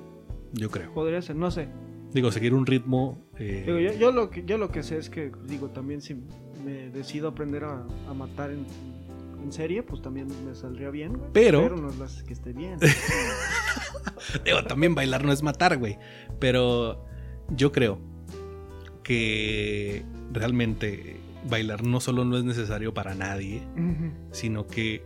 [0.53, 0.93] yo creo.
[0.93, 1.67] podría ser, no sé.
[2.13, 3.17] Digo, seguir un ritmo.
[3.37, 6.15] eh, Digo, yo, yo lo que, yo lo que sé es que, digo, también si
[6.65, 8.65] me decido aprender a, a matar en,
[9.43, 11.29] en serie, pues también me saldría bien, güey.
[11.33, 12.77] Pero- Pero no es las que esté bien.
[14.45, 15.97] Digo, también bailar no es matar, güey.
[16.39, 17.05] Pero
[17.55, 17.99] yo creo
[19.03, 21.17] que realmente
[21.49, 23.61] bailar no solo no es necesario para nadie,
[24.31, 25.03] sino que.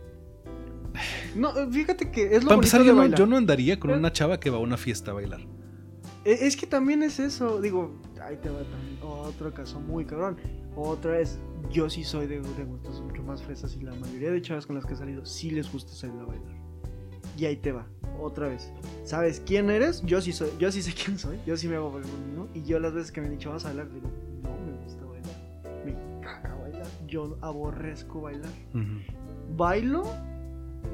[1.36, 3.18] no, fíjate que es lo Para bonito empezar, yo no, bailar.
[3.18, 5.40] yo no andaría con una chava que va a una fiesta a bailar.
[6.24, 10.36] E- Es que también es eso, digo, ahí te va también otro caso muy cabrón.
[10.76, 11.38] Otra es,
[11.70, 14.74] yo sí soy de, de gustos mucho más fresas y la mayoría de chavas con
[14.76, 16.54] las que he salido sí les gusta salir a bailar.
[17.36, 17.86] Y ahí te va,
[18.20, 18.72] otra vez.
[19.04, 20.02] ¿Sabes quién eres?
[20.02, 22.62] Yo sí soy, yo sí sé quién soy, yo sí me hago el mundo, Y
[22.62, 24.08] yo las veces que me han dicho vamos a bailar, digo,
[24.42, 25.84] no me gusta bailar.
[25.84, 26.86] Me caga bailar.
[27.06, 28.50] Yo aborrezco bailar.
[29.56, 30.02] Bailo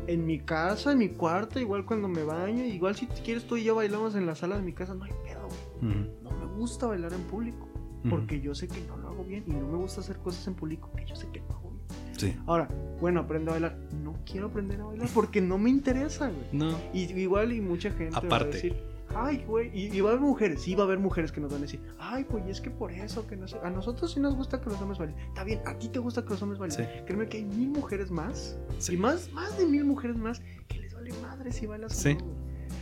[0.07, 3.65] en mi casa, en mi cuarto, igual cuando me baño, igual si quieres tú y
[3.65, 5.49] yo bailamos en la sala de mi casa, no hay pedo,
[5.81, 6.11] güey.
[6.23, 7.69] No me gusta bailar en público,
[8.09, 10.55] porque yo sé que no lo hago bien y no me gusta hacer cosas en
[10.55, 11.85] público que yo sé que no hago bien.
[12.19, 12.37] Sí.
[12.47, 12.69] Ahora,
[13.01, 13.79] bueno, aprendo a bailar.
[14.03, 16.47] No quiero aprender a bailar porque no me interesa, güey.
[16.53, 16.77] No.
[16.93, 18.53] Y igual y mucha gente va a Aparte.
[18.53, 18.83] decir,
[19.15, 21.51] ay, güey, y, y va a haber mujeres, sí va a haber mujeres que nos
[21.51, 24.21] van a decir, ay, güey, es que por eso que no sé, a nosotros sí
[24.21, 25.17] nos gusta que los hombres bailen.
[25.19, 26.77] Está bien, a ti te gusta que los hombres bailen.
[26.79, 26.85] Sí.
[27.07, 28.95] Créeme que hay mil mujeres más, Sí.
[28.95, 32.15] y más, más de mil mujeres más, que les vale madre si bailas o Sí.
[32.15, 32.41] no.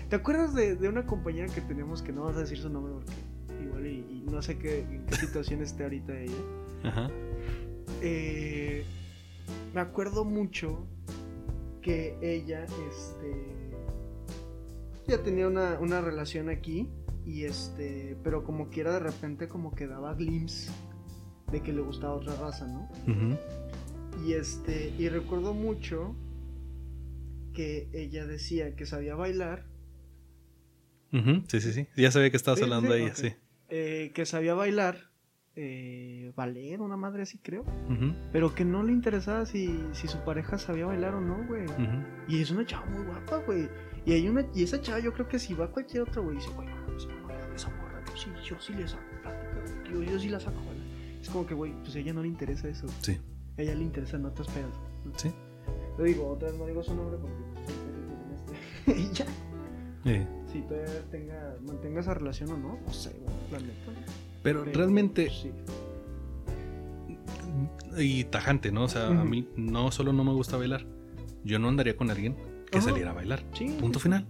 [0.09, 2.95] ¿Te acuerdas de, de una compañera que teníamos que no vas a decir su nombre
[2.95, 3.13] porque
[3.65, 6.33] igual y, y no sé qué, en qué situación esté ahorita ella?
[6.85, 7.11] Ajá.
[8.03, 8.85] Eh,
[9.75, 10.87] me acuerdo mucho
[11.83, 13.33] que ella, este,
[15.09, 16.89] ya tenía una, una relación aquí
[17.25, 20.71] y este, pero como quiera de repente como que daba glimpse
[21.51, 22.89] de que le gustaba otra raza, ¿no?
[24.25, 26.15] Y este, y recuerdo mucho
[27.55, 29.67] que ella decía que sabía bailar,
[31.11, 31.43] Ujú.
[31.49, 31.87] Sí, sí, sí.
[31.97, 33.33] Ya sabía que estabas Sí, hablando sí, de ella, sí.
[33.71, 35.11] eh, que sabía bailar,
[35.57, 38.13] eh, ballet, una madre así creo, Ujú.
[38.31, 41.65] pero que no le interesaba si, si su pareja sabía bailar o no, güey.
[42.29, 43.71] Y es una chava muy guapa, güey.
[44.07, 46.49] Y hay una, y esa chava, yo creo que si va cualquier otro, güey, dice,
[46.51, 46.97] güey, no,
[47.55, 49.91] esa morra, yo sí, yo sí le saco plática.
[49.93, 50.79] Yo, yo sí la saco, güey.
[51.21, 52.87] Es como que, güey, pues a ella no le interesa eso.
[53.01, 53.19] Sí.
[53.59, 54.71] A ella le interesan otras pedas.
[55.17, 55.31] Sí.
[55.99, 57.37] Yo digo, otra vez no digo su nombre porque
[58.87, 59.27] pues, este, y ya.
[60.05, 60.27] Sí.
[60.53, 63.75] Si todavía tenga, mantenga esa relación o no, no sé, güey, la neta.
[64.43, 65.51] Pero Pero, realmente, Sí.
[67.99, 68.85] y tajante, ¿no?
[68.85, 70.87] O sea, a mí no solo no me gusta bailar,
[71.45, 72.37] yo no andaría con alguien
[72.71, 72.89] que Ajá.
[72.89, 73.43] saliera a bailar.
[73.55, 73.69] Sí.
[73.81, 74.27] Punto final.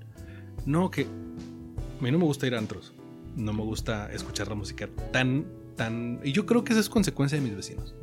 [0.66, 2.92] No, que a mí no me gusta ir a antros.
[3.36, 6.20] No me gusta escuchar la música tan, tan...
[6.24, 7.94] Y yo creo que esa es consecuencia de mis vecinos.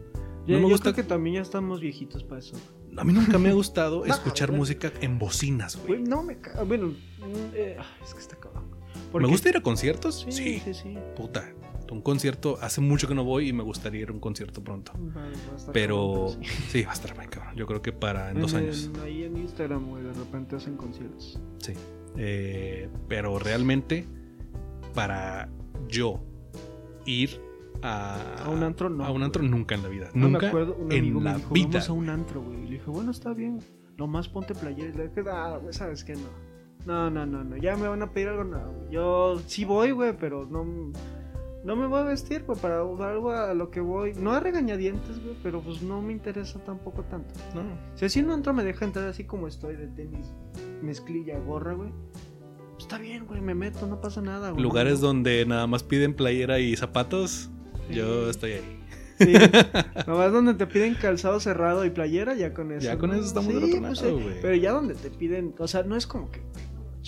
[0.48, 2.56] Yo, no me yo gusta- creo que también ya estamos viejitos para eso.
[2.98, 4.60] A mí nunca me ha gustado No, escuchar güey.
[4.60, 6.38] música en bocinas, Güey, no me.
[6.66, 6.94] Bueno, mm,
[7.56, 8.64] eh, es que está cabrón.
[9.14, 10.26] ¿Me gusta ir a conciertos?
[10.30, 10.62] Sí, Sí.
[10.66, 10.98] sí, sí.
[11.16, 11.52] Puta.
[11.92, 14.92] Un concierto, hace mucho que no voy y me gustaría ir a un concierto pronto.
[14.94, 16.62] Va- va a estar Pero cabrón, sí.
[16.70, 17.56] sí, va a estar bien, cabrón.
[17.56, 18.92] Yo creo que para en dos En- años.
[18.96, 21.40] en- ahí en Instagram, güey, de repente hacen conciertos.
[21.60, 21.74] Sí.
[22.18, 24.06] Eh, pero realmente,
[24.94, 25.50] para
[25.88, 26.20] yo
[27.06, 27.40] ir
[27.82, 30.10] a, A un antro, no, A un antro nunca en la vida.
[30.14, 31.68] No nunca me acuerdo, un en amigo la me dijo, vida.
[31.72, 32.58] vamos a un antro, güey.
[32.62, 33.60] Y le dije, bueno, está bien.
[33.98, 34.90] Nomás ponte playera.
[34.90, 36.14] Y le dije, ah, güey, ¿sabes qué?
[36.16, 36.46] No.
[36.86, 37.58] No, no, no, no.
[37.58, 38.44] Ya me van a pedir algo.
[38.44, 38.90] No.
[38.90, 40.92] Yo sí voy, güey, pero no...
[41.66, 44.13] No me voy a vestir, güey, para algo a lo que voy.
[44.13, 47.34] No a regañadientes, güey, pero pues no me interesa tampoco tanto.
[47.55, 47.63] No.
[47.95, 50.32] Si así en un antro me deja entrar así como estoy de tenis
[50.84, 51.89] mezclilla, gorra, güey.
[52.78, 54.61] Está bien, güey, me meto, no pasa nada, güey.
[54.61, 57.49] Lugares No, donde nada más piden playera y zapatos,
[57.89, 58.80] yo estoy ahí.
[59.18, 59.34] Sí.
[60.07, 62.86] Nomás donde te piden calzado cerrado y playera, ya con eso.
[62.86, 63.16] Ya con ¿no?
[63.16, 64.39] eso estamos del Sí, otro pues, lado, güey.
[64.39, 66.41] Pero ya donde te piden, o sea, no es como que,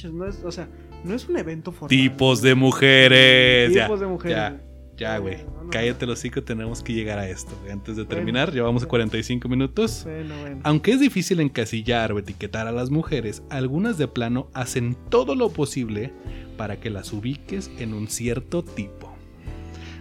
[0.03, 0.67] no no es, o sea,
[1.03, 1.89] no es un evento formal.
[1.89, 3.73] Tipos de mujeres.
[3.73, 4.37] ya, Tipos de mujeres.
[4.37, 4.61] Ya, güey.
[4.97, 5.37] ya, güey.
[5.45, 7.51] No, no, Cállate los hocico, tenemos que llegar a esto.
[7.71, 8.15] Antes de Bueno.
[8.15, 10.01] terminar, llevamos 45 minutos.
[10.05, 10.59] Bueno, bueno.
[10.63, 15.49] Aunque es difícil encasillar o etiquetar a las mujeres, algunas de plano hacen todo lo
[15.49, 16.11] posible
[16.57, 19.13] para que las ubiques en un cierto tipo.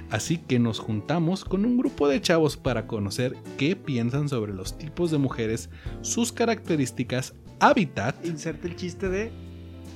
[0.09, 4.79] Así que nos juntamos con un grupo de chavos para conocer qué piensan sobre los
[4.79, 5.69] tipos de mujeres,
[6.01, 9.33] sus características, hábitat, Inserte el chiste de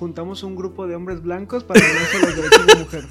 [0.00, 3.04] juntamos un grupo de hombres blancos para ganarse los derechos de mujer.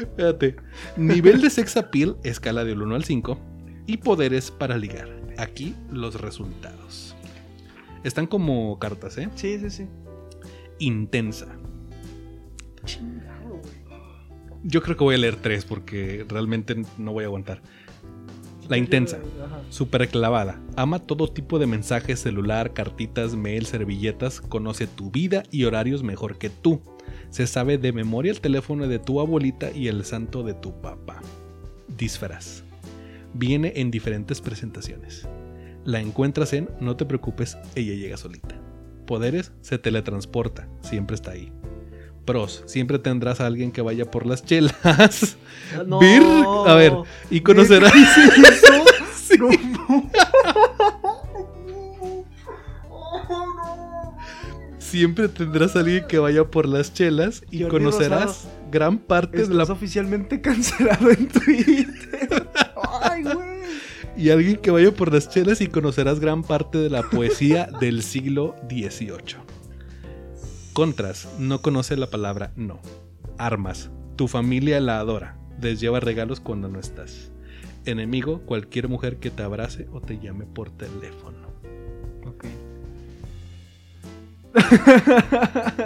[0.00, 0.56] Espérate.
[0.96, 3.36] Nivel de sex appeal, escala del 1 al 5.
[3.86, 5.08] Y poderes para ligar.
[5.38, 7.16] Aquí los resultados.
[8.04, 9.28] Están como cartas, ¿eh?
[9.34, 9.88] Sí, sí, sí.
[10.78, 11.48] Intensa.
[12.84, 13.74] Chingado, güey.
[14.62, 17.60] Yo creo que voy a leer tres porque realmente no voy a aguantar.
[18.68, 19.18] La intensa.
[19.44, 19.60] Ajá.
[19.70, 20.60] Super clavada.
[20.76, 24.40] Ama todo tipo de mensajes, celular, cartitas, mail, servilletas.
[24.40, 26.80] Conoce tu vida y horarios mejor que tú.
[27.30, 31.20] Se sabe de memoria el teléfono de tu abuelita y el santo de tu papá.
[31.96, 32.62] Disfraz.
[33.34, 35.28] Viene en diferentes presentaciones.
[35.84, 38.56] La encuentras en No te preocupes, ella llega solita.
[39.06, 41.52] Poderes, se teletransporta, siempre está ahí.
[42.24, 45.36] Pros, siempre tendrás a alguien que vaya por las chelas.
[45.86, 46.00] No.
[46.00, 46.92] Vir- a ver,
[47.30, 47.92] y conocerás.
[47.92, 48.84] ¿Qué es eso?
[49.24, 49.38] Sí.
[49.38, 50.10] No, no.
[52.90, 54.16] Oh.
[54.78, 58.50] Siempre tendrás a alguien que vaya por las chelas y Jordi conocerás Rosado.
[58.70, 62.48] gran parte de la Estás oficialmente cancelado en Twitter.
[63.02, 63.36] Ay, güey.
[64.16, 68.02] y alguien que vaya por las chelas y conocerás gran parte de la poesía del
[68.02, 69.43] siglo XVIII.
[70.74, 72.80] Contras, no conoce la palabra no.
[73.38, 77.30] Armas, tu familia la adora, les lleva regalos cuando no estás.
[77.86, 81.48] Enemigo, cualquier mujer que te abrace o te llame por teléfono.
[82.26, 82.44] Ok.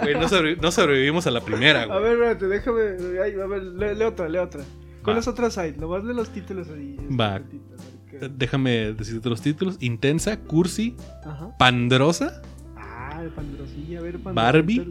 [0.01, 2.01] Güey, no, sobrevi- no sobrevivimos a la primera, A güey.
[2.01, 2.81] ver, espérate, déjame.
[3.23, 4.63] ay, a ver, lee, lee otra, lee otra.
[5.03, 5.31] ¿Cuáles Va.
[5.31, 5.73] otras hay?
[5.77, 6.97] Nomás lee los títulos ahí.
[7.19, 7.35] Va.
[7.35, 7.43] a ver
[8.09, 9.77] qué- Déjame decirte los títulos.
[9.79, 11.55] Intensa, cursi, Ajá.
[11.57, 12.41] pandrosa.
[13.19, 14.81] Ah, el pandrosilla, a ver, Barbie.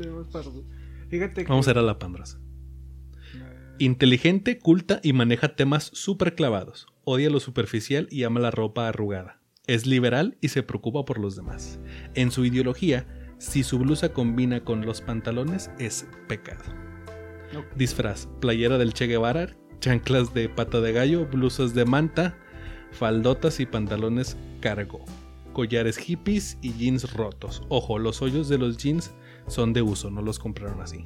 [1.09, 1.49] Fíjate que.
[1.49, 2.39] Vamos a ver a la pandrosa.
[3.79, 6.89] Inteligente, culta y maneja temas súper clavados.
[7.05, 9.41] Odia lo superficial y ama la ropa arrugada.
[9.67, 11.81] Es liberal y se preocupa por los demás.
[12.15, 13.07] En su ideología,
[13.39, 16.65] si su blusa combina con los pantalones, es pecado.
[17.77, 22.37] Disfraz, playera del Che Guevara, chanclas de pata de gallo, blusas de manta,
[22.91, 25.05] faldotas y pantalones cargo,
[25.59, 27.65] collares hippies y jeans rotos.
[27.69, 29.11] Ojo, los hoyos de los jeans
[29.49, 31.03] son de uso, no los compraron así.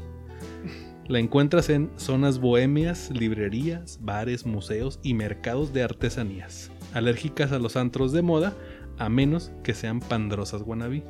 [1.09, 6.71] La encuentras en zonas bohemias, librerías, bares, museos y mercados de artesanías.
[6.93, 8.55] Alérgicas a los antros de moda,
[8.99, 11.03] a menos que sean pandrosas wannabe.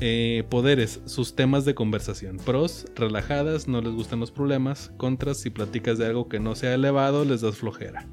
[0.00, 2.38] Eh, poderes, sus temas de conversación.
[2.38, 4.92] Pros, relajadas, no les gustan los problemas.
[4.96, 8.08] Contras, si platicas de algo que no sea elevado, les das flojera.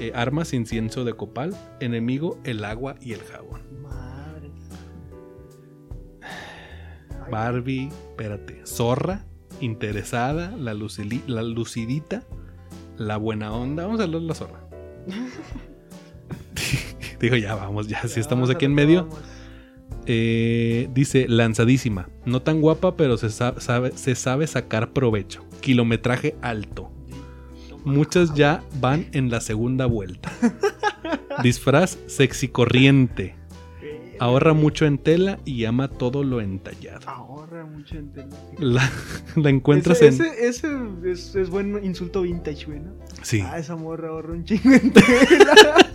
[0.00, 1.56] Eh, armas, incienso de copal.
[1.80, 3.62] Enemigo, el agua y el jabón.
[7.30, 8.62] Barbie, espérate.
[8.66, 9.24] Zorra,
[9.60, 12.24] interesada, la, lucili- la lucidita,
[12.98, 13.84] la buena onda.
[13.84, 14.60] Vamos a hablar de la zorra.
[17.20, 19.08] Digo, ya vamos, ya, si estamos aquí en medio.
[20.06, 22.08] Eh, dice lanzadísima.
[22.24, 25.44] No tan guapa, pero se sa- sabe, se sabe sacar provecho.
[25.60, 26.90] Kilometraje alto.
[27.84, 30.32] Muchas ya van en la segunda vuelta.
[31.42, 33.34] Disfraz sexy corriente.
[34.20, 37.08] Ahorra mucho en tela y ama todo lo entallado.
[37.08, 38.28] Ahorra mucho en tela.
[38.58, 38.88] La,
[39.34, 40.30] la encuentras ese, en.
[40.30, 40.68] ese, ese
[41.04, 42.92] es, es buen insulto vintage, güey, ¿no?
[43.22, 43.42] Sí.
[43.44, 45.06] Ah, esa morra ahorra un chingo en tela.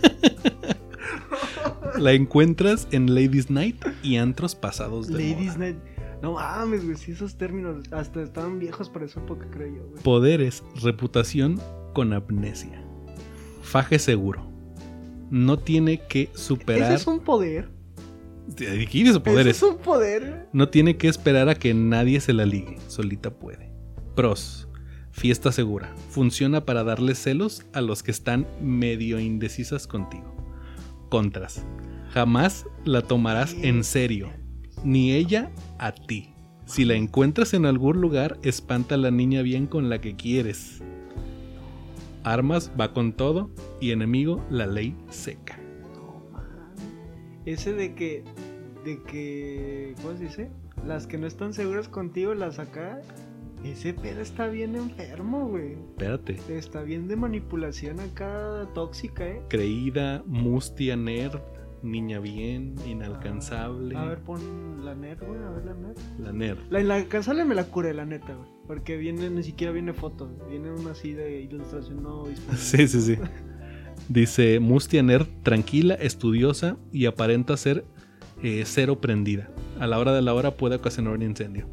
[1.98, 5.58] La encuentras en Ladies Night y antros pasados de Ladies moda.
[5.58, 5.76] Night.
[6.22, 10.02] No mames, güey, si esos términos hasta estaban viejos para su época, creo yo, güey.
[10.02, 11.60] Poderes, reputación
[11.92, 12.82] con amnesia.
[13.62, 14.46] Faje seguro.
[15.30, 16.92] No tiene que superar.
[16.92, 17.70] Ese es un poder.
[18.50, 19.56] Aquí dice poderes.
[19.56, 20.48] Ese es un poder.
[20.52, 23.70] No tiene que esperar a que nadie se la ligue, solita puede.
[24.14, 24.68] Pros.
[25.10, 25.94] Fiesta segura.
[26.10, 30.36] Funciona para darle celos a los que están medio indecisas contigo.
[31.08, 31.64] Contras.
[32.10, 34.30] Jamás la tomarás en serio,
[34.84, 36.34] ni ella a ti.
[36.66, 40.82] Si la encuentras en algún lugar, espanta a la niña bien con la que quieres.
[42.32, 43.50] Armas va con todo
[43.80, 45.58] y enemigo la ley seca.
[45.94, 46.82] No mames.
[47.46, 48.22] Ese de que
[48.84, 50.50] de que, ¿cómo se dice?
[50.86, 53.00] Las que no están seguras contigo las acá.
[53.64, 55.72] Ese pedo está bien enfermo, güey.
[55.72, 56.38] Espérate.
[56.48, 59.42] Está bien de manipulación acá tóxica, ¿eh?
[59.48, 61.40] Creída, mustia, nerd,
[61.82, 63.96] niña bien, inalcanzable.
[63.96, 65.98] A ver, pon la nerd, güey, a ver la nerd.
[66.18, 66.58] La nerd.
[66.70, 68.57] La inalcanzable me la curé, la neta, güey.
[68.68, 72.62] Porque viene, ni siquiera viene foto, viene una así de ilustración no disponible.
[72.62, 73.16] Sí, sí, sí.
[74.10, 77.86] Dice Mustia Nerd, tranquila, estudiosa y aparenta ser
[78.42, 79.48] eh, cero prendida.
[79.80, 81.66] A la hora de la hora puede ocasionar un incendio.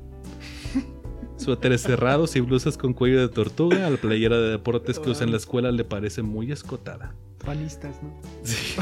[1.37, 3.87] Suéteres cerrados y blusas con cuello de tortuga.
[3.87, 7.13] A la playera de deportes que usa en la escuela le parece muy escotada.
[7.45, 8.17] Panistas, ¿no?
[8.43, 8.75] Sí.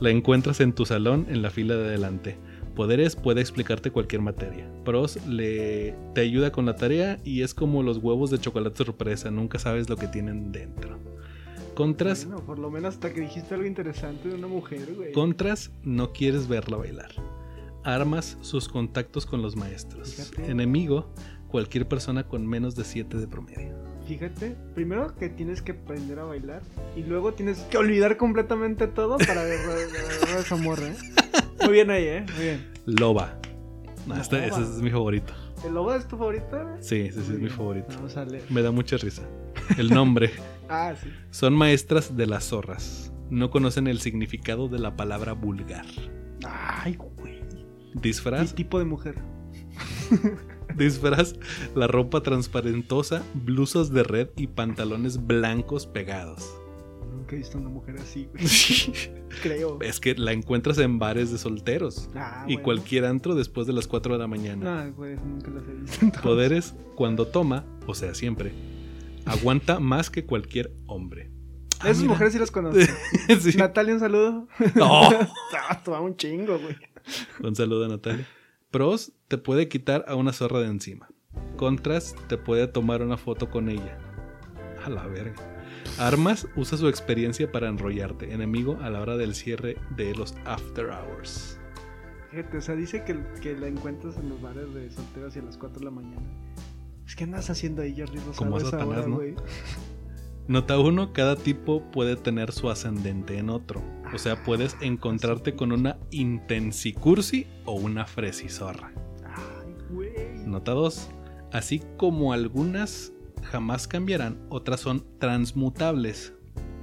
[0.00, 2.36] La encuentras en tu salón en la fila de adelante.
[2.78, 4.70] Poderes puede explicarte cualquier materia.
[4.84, 9.32] Pros le te ayuda con la tarea y es como los huevos de chocolate sorpresa,
[9.32, 10.96] nunca sabes lo que tienen dentro.
[11.74, 15.10] Contras, Bueno, por lo menos hasta que dijiste algo interesante de una mujer, güey.
[15.10, 17.10] contras no quieres verla bailar.
[17.82, 20.14] Armas sus contactos con los maestros.
[20.14, 20.48] Fíjate.
[20.48, 21.12] Enemigo,
[21.48, 23.74] cualquier persona con menos de 7 de promedio.
[24.08, 26.62] Fíjate, primero que tienes que aprender a bailar
[26.96, 29.78] y luego tienes que olvidar completamente todo para agarrar
[30.38, 30.96] esa morra, ¿eh?
[31.62, 32.26] Muy bien ahí, ¿eh?
[32.34, 32.66] Muy bien.
[32.86, 33.38] Loba.
[34.06, 34.62] No, este- Loba.
[34.62, 35.34] ese es mi favorito.
[35.64, 36.56] ¿El lobo es tu favorito?
[36.80, 37.88] Sí, ese sí es mi favorito.
[37.96, 38.44] Vamos a leer.
[38.48, 39.22] Me da mucha risa.
[39.76, 40.30] El nombre.
[40.70, 41.08] Ah, sí.
[41.30, 43.10] Son maestras de las zorras.
[43.30, 45.86] No conocen el significado de la palabra vulgar.
[46.46, 47.40] Ay, güey.
[47.94, 49.14] Disfraz, tipo de mujer.
[50.78, 51.34] disfraz,
[51.74, 56.48] la ropa transparentosa, blusas de red y pantalones blancos pegados.
[57.12, 58.44] Nunca he visto una mujer así, güey.
[59.42, 59.78] Creo.
[59.82, 62.64] es que la encuentras en bares de solteros Ah, y bueno.
[62.64, 64.84] cualquier antro después de las 4 de la mañana.
[64.86, 65.96] No, güey, nunca las he visto.
[66.00, 66.22] entonces.
[66.22, 68.52] Poderes cuando toma, o sea, siempre,
[69.26, 71.30] aguanta más que cualquier hombre.
[71.80, 72.12] Ah, Esas mira.
[72.14, 72.80] mujeres sí las conozco.
[73.40, 73.56] Sí.
[73.56, 74.48] Natalia, un saludo.
[74.74, 75.02] No.
[75.68, 76.76] Ah, te va un chingo, güey.
[77.42, 78.26] Un saludo a Natalia.
[78.70, 81.08] Pros, te puede quitar a una zorra de encima.
[81.56, 83.98] Contras, te puede tomar una foto con ella.
[84.84, 85.34] A la verga.
[85.98, 88.32] Armas, usa su experiencia para enrollarte.
[88.32, 91.58] Enemigo a la hora del cierre de los after hours.
[92.30, 95.42] Fíjate, o sea, dice que, que la encuentras en los bares de solteros y a
[95.44, 96.26] las 4 de la mañana.
[97.06, 99.20] Es que andas haciendo ahí, Jordi Rosado, Como Satanás, ¿no?
[100.46, 103.82] Nota 1, cada tipo puede tener su ascendente en otro.
[104.14, 108.92] O sea, puedes encontrarte con una intensicursi o una fresizorra.
[110.46, 111.08] Nota 2.
[111.52, 116.32] Así como algunas jamás cambiarán, otras son transmutables.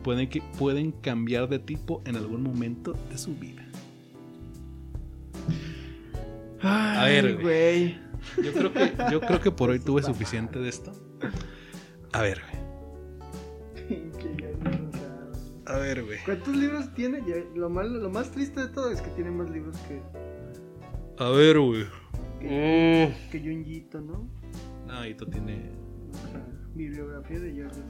[0.03, 3.65] Pueden, que, pueden cambiar de tipo en algún momento de su vida.
[6.61, 7.99] Ay, ver, güey.
[8.43, 10.91] Yo creo que, yo creo que por hoy tuve suficiente de esto.
[12.11, 12.55] A ver, güey.
[15.67, 16.19] A ver, güey.
[16.25, 17.19] ¿Cuántos libros tiene?
[17.27, 19.99] Ya, Lo, mal- lo más triste de todo es que tiene más libros que,
[21.23, 21.85] A ver, güey.
[22.39, 24.27] que, que Junjito, ¿no?
[24.87, 25.71] No, y tú tiene.
[26.13, 26.45] O sea,
[26.75, 27.81] bibliografía de Jordi.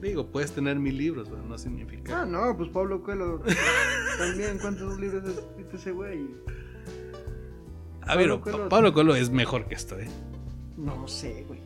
[0.00, 2.22] Digo, puedes tener mil libros, pero no significa.
[2.22, 3.42] Ah, no, pues Pablo Coelho.
[4.18, 6.28] También, ¿cuántos libros ha escrito ese güey?
[8.02, 10.08] A ver, Pablo Pa- Coelho- Pablo Colo es mejor que esto, ¿eh?
[10.76, 11.60] No sé, güey.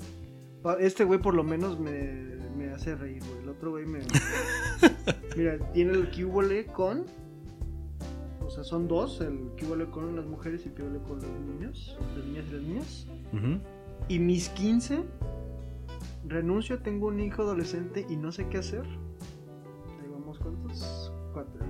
[0.80, 3.42] Este güey por lo menos me, me hace reír, güey.
[3.42, 4.00] El otro güey me...
[5.36, 7.04] Mira, tiene el cubole con...
[8.40, 9.20] O sea, son dos.
[9.20, 11.98] El cubole con las mujeres y el cubole con los niños.
[12.16, 13.06] Las niñas y las niñas.
[14.08, 15.02] Y mis 15...
[16.24, 18.84] Renuncio, tengo un hijo adolescente y no sé qué hacer.
[18.84, 21.12] Ahí vamos, ¿cuántos?
[21.32, 21.64] Cuatro.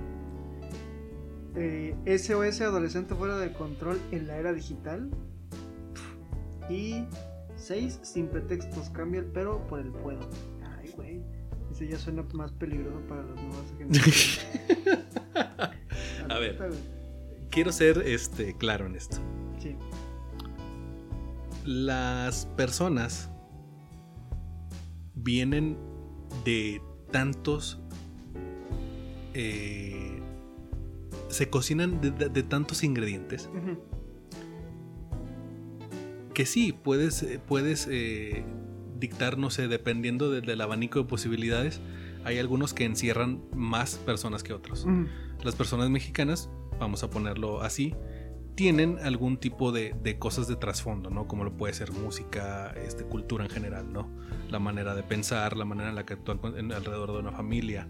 [1.55, 5.09] Eh, SOS adolescente fuera de control en la era digital.
[6.69, 7.05] Y
[7.55, 10.19] 6 sin pretextos, cambia el pero por el puedo.
[10.95, 11.21] Güey.
[11.71, 14.39] Ese ya suena más peligroso para las nuevas generaciones.
[16.29, 16.59] A ver.
[17.49, 19.17] Quiero ser este, claro en esto.
[19.59, 19.75] Sí.
[21.65, 23.29] Las personas
[25.15, 25.77] vienen
[26.45, 26.81] de
[27.11, 27.79] tantos.
[29.33, 30.19] eh,
[31.29, 33.49] se cocinan de, de- de tantos ingredientes
[36.35, 38.43] que sí, puedes, eh, puedes eh,
[39.07, 41.81] dictar, no sé, dependiendo de- del abanico de posibilidades.
[42.25, 44.85] Hay algunos que encierran más personas que otros.
[45.43, 46.49] Las personas mexicanas,
[46.79, 47.93] vamos a ponerlo así,
[48.55, 51.27] tienen algún tipo de, de cosas de trasfondo, ¿no?
[51.27, 54.07] Como lo puede ser música, este, cultura en general, ¿no?
[54.49, 56.39] La manera de pensar, la manera en la que actúan
[56.71, 57.87] alrededor de una familia.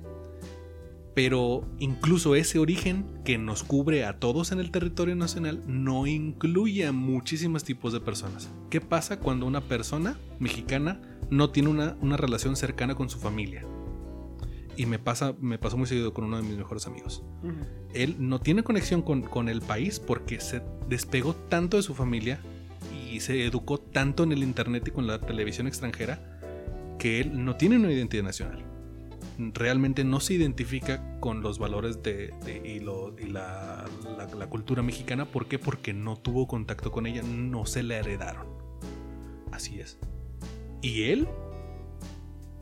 [1.14, 6.88] Pero incluso ese origen que nos cubre a todos en el territorio nacional no incluye
[6.88, 8.49] a muchísimos tipos de personas.
[8.70, 13.66] ¿Qué pasa cuando una persona mexicana no tiene una, una relación cercana con su familia?
[14.76, 17.24] y me, pasa, me pasó muy seguido con uno de mis mejores amigos.
[17.93, 22.39] Él no tiene conexión con, con el país porque se despegó tanto de su familia
[23.11, 26.39] y se educó tanto en el internet y con la televisión extranjera
[26.97, 28.72] que él no tiene una identidad nacional.
[29.53, 33.85] Realmente no se identifica con los valores de, de- y, lo- y la,
[34.17, 35.25] la- la cultura mexicana.
[35.25, 35.57] ¿Por qué?
[35.59, 38.45] Porque no tuvo contacto con ella, no se la heredaron.
[39.51, 39.97] Así es.
[40.81, 41.27] Y él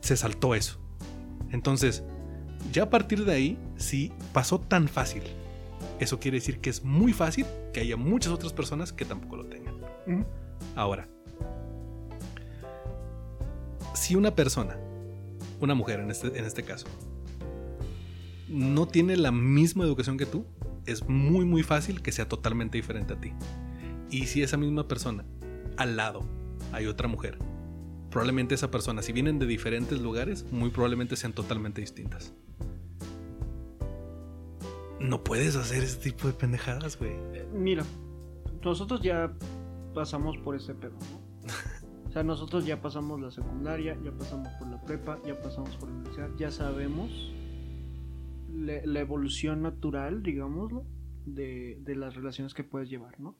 [0.00, 0.78] se saltó eso.
[1.50, 2.02] Entonces,
[2.72, 5.22] ya a partir de ahí, si pasó tan fácil,
[6.00, 9.46] eso quiere decir que es muy fácil que haya muchas otras personas que tampoco lo
[9.46, 9.74] tengan.
[10.76, 11.08] Ahora,
[13.94, 14.76] si una persona,
[15.64, 16.86] una mujer en este, en este caso,
[18.48, 20.44] no tiene la misma educación que tú,
[20.86, 23.32] es muy muy fácil que sea totalmente diferente a ti.
[24.10, 25.24] Y si esa misma persona,
[25.76, 26.22] al lado,
[26.72, 27.38] hay otra mujer,
[28.10, 32.34] probablemente esa persona, si vienen de diferentes lugares, muy probablemente sean totalmente distintas.
[35.00, 37.12] No puedes hacer ese tipo de pendejadas, güey.
[37.32, 37.84] Eh, Mira,
[38.62, 39.32] nosotros ya
[39.94, 41.21] pasamos por ese pedo, ¿no?
[42.12, 45.88] O sea, nosotros ya pasamos la secundaria, ya pasamos por la prepa, ya pasamos por
[45.88, 47.32] la universidad, ya sabemos
[48.52, 50.84] le- la evolución natural, digámoslo,
[51.24, 53.34] de, de las relaciones que puedes llevar, ¿no?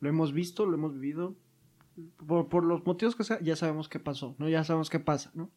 [0.00, 1.36] Lo hemos visto, lo hemos vivido.
[2.26, 4.48] Por, por los motivos que sea, ya sabemos qué pasó, ¿no?
[4.48, 5.50] Ya sabemos qué pasa, ¿no?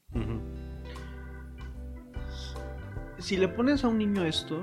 [3.17, 4.61] Si le pones a un niño esto,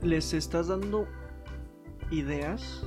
[0.00, 1.08] les estás dando
[2.12, 2.86] ideas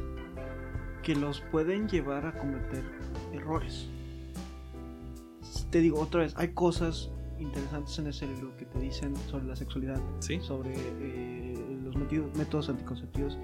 [1.03, 2.83] que los pueden llevar a cometer
[3.37, 3.87] errores.
[5.71, 7.09] Te digo otra vez, hay cosas
[7.39, 10.39] interesantes en ese libro que te dicen sobre la sexualidad, Sí.
[10.41, 11.95] sobre eh, los
[12.35, 13.37] métodos anticonceptivos.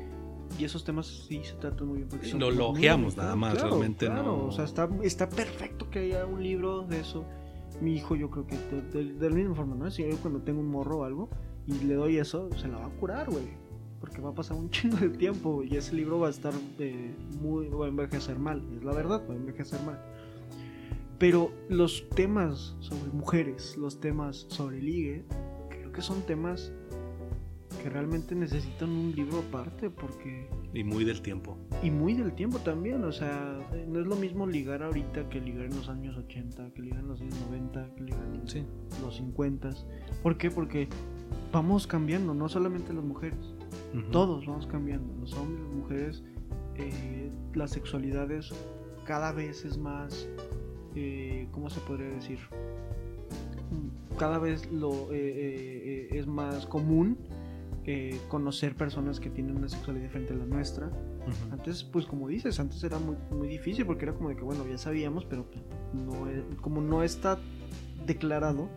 [0.59, 2.09] Y esos temas sí se tratan muy bien.
[2.09, 5.89] porque son Lo claro, nada más, claro, realmente claro, no- O sea, está, está perfecto
[5.89, 7.25] que haya un libro de eso.
[7.81, 9.89] Mi hijo, yo creo que de, de- de la misma forma, ¿no?
[9.89, 11.29] Si yo cuando tengo un morro o algo
[11.67, 13.45] y le doy eso, se la va a curar, güey.
[14.03, 17.15] Porque va a pasar un chingo de tiempo y ese libro va a estar eh,
[17.41, 17.69] muy.
[17.69, 18.61] va a envejecer mal.
[18.75, 19.97] Es la verdad, va a envejecer mal.
[21.19, 25.23] Pero los temas sobre mujeres, los temas sobre ligue,
[25.69, 26.73] creo que son temas
[27.81, 31.57] que realmente necesitan un libro aparte porque Y muy del tiempo.
[31.81, 35.65] y muy del tiempo también, o sea, no es lo mismo ligar ahorita que ligar
[35.67, 38.63] en los años 80, que ligar en los años 90, que ligar en Sí.
[39.01, 39.69] los 50.
[40.21, 40.51] ¿Por qué?
[40.51, 40.89] Porque
[41.53, 43.39] vamos cambiando, no solamente las mujeres,
[44.11, 46.24] Todos vamos cambiando, los hombres, las mujeres,
[46.76, 48.51] eh, las sexualidades
[49.05, 50.28] cada vez es más,
[50.95, 52.39] eh, ¿cómo se podría decir?
[54.17, 57.17] Cada vez lo eh, eh, es más común
[57.86, 60.89] eh, conocer personas que tienen una sexualidad diferente a la nuestra.
[61.51, 64.65] Antes, pues como dices, antes era muy, muy difícil porque era como de que, bueno,
[64.67, 65.45] ya sabíamos, pero
[65.93, 67.39] no es- como no está
[68.05, 68.69] declarado,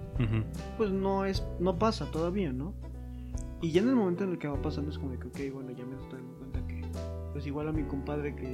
[0.78, 2.72] pues no es no pasa todavía, ¿no?
[3.66, 5.54] Y ya en el momento en el que va pasando es como de que, ok,
[5.54, 6.82] bueno, ya me estoy dando cuenta que,
[7.32, 8.52] pues igual a mi compadre que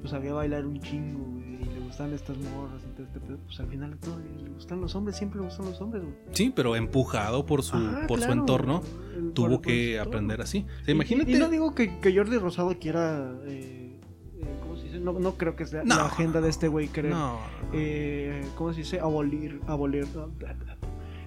[0.00, 3.38] pues sabía bailar un chingo, güey, y le gustan estas morras y todo este pedo,
[3.46, 6.14] pues al final todo le gustan los hombres, siempre le gustan los hombres, güey.
[6.32, 7.78] Sí, pero empujado por su,
[8.08, 8.82] por su entorno,
[9.16, 10.66] el- tuvo que aprender así.
[10.82, 11.30] O sea, imagínate.
[11.30, 13.32] Y, no digo que, que Jordi Rosado quiera.
[13.46, 14.00] eh,
[14.40, 14.98] eh, ¿Cómo se dice?
[14.98, 15.94] No, no creo que sea No.
[15.96, 17.12] la agenda de este güey querer.
[17.12, 17.38] no,
[17.72, 18.98] eh, ¿Cómo se dice?
[18.98, 19.60] Abolir.
[19.68, 20.06] abolir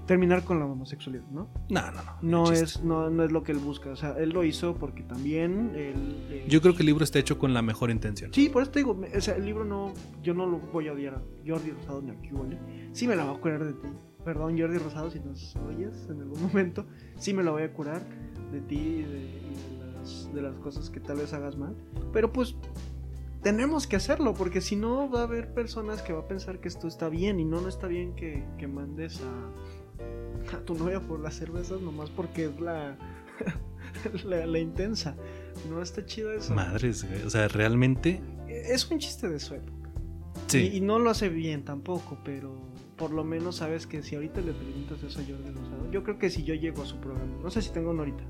[0.07, 1.49] terminar con la homosexualidad, ¿no?
[1.69, 2.17] no, no, no.
[2.21, 3.91] No es, no, no es lo que él busca.
[3.91, 5.73] O sea, él lo hizo porque también.
[5.75, 8.33] Él, eh, Yo creo que el libro está hecho con la mejor intención.
[8.33, 9.93] Sí, por eso te digo, o sea, el libro no,
[10.23, 12.57] yo no lo voy a odiar a Jordi Rosado ni a Cubole.
[12.93, 13.87] Sí me la voy a curar de ti.
[14.25, 16.85] Perdón, Jordi Rosado, si nos oyes en algún momento.
[17.17, 18.01] Sí me la voy a curar
[18.51, 21.75] de ti y de, y de las, de las cosas que tal vez hagas mal.
[22.13, 22.55] Pero pues
[23.41, 26.67] tenemos que hacerlo, porque si no va a haber personas que va a pensar que
[26.67, 29.76] esto está bien y no, no está bien que, que mandes a,
[30.55, 32.97] a tu novia por las cervezas nomás porque es la,
[34.25, 35.15] la, la intensa.
[35.69, 36.53] No está chido eso.
[36.53, 37.23] Madres, güey.
[37.23, 38.21] O sea, realmente.
[38.47, 39.89] Es un chiste de su época.
[40.47, 40.69] Sí.
[40.73, 42.55] Y, y no lo hace bien tampoco, pero
[42.95, 46.17] por lo menos sabes que si ahorita le preguntas eso a Jordi Rosado, yo creo
[46.17, 48.23] que si yo llego a su programa, no sé si tengo uno ahorita,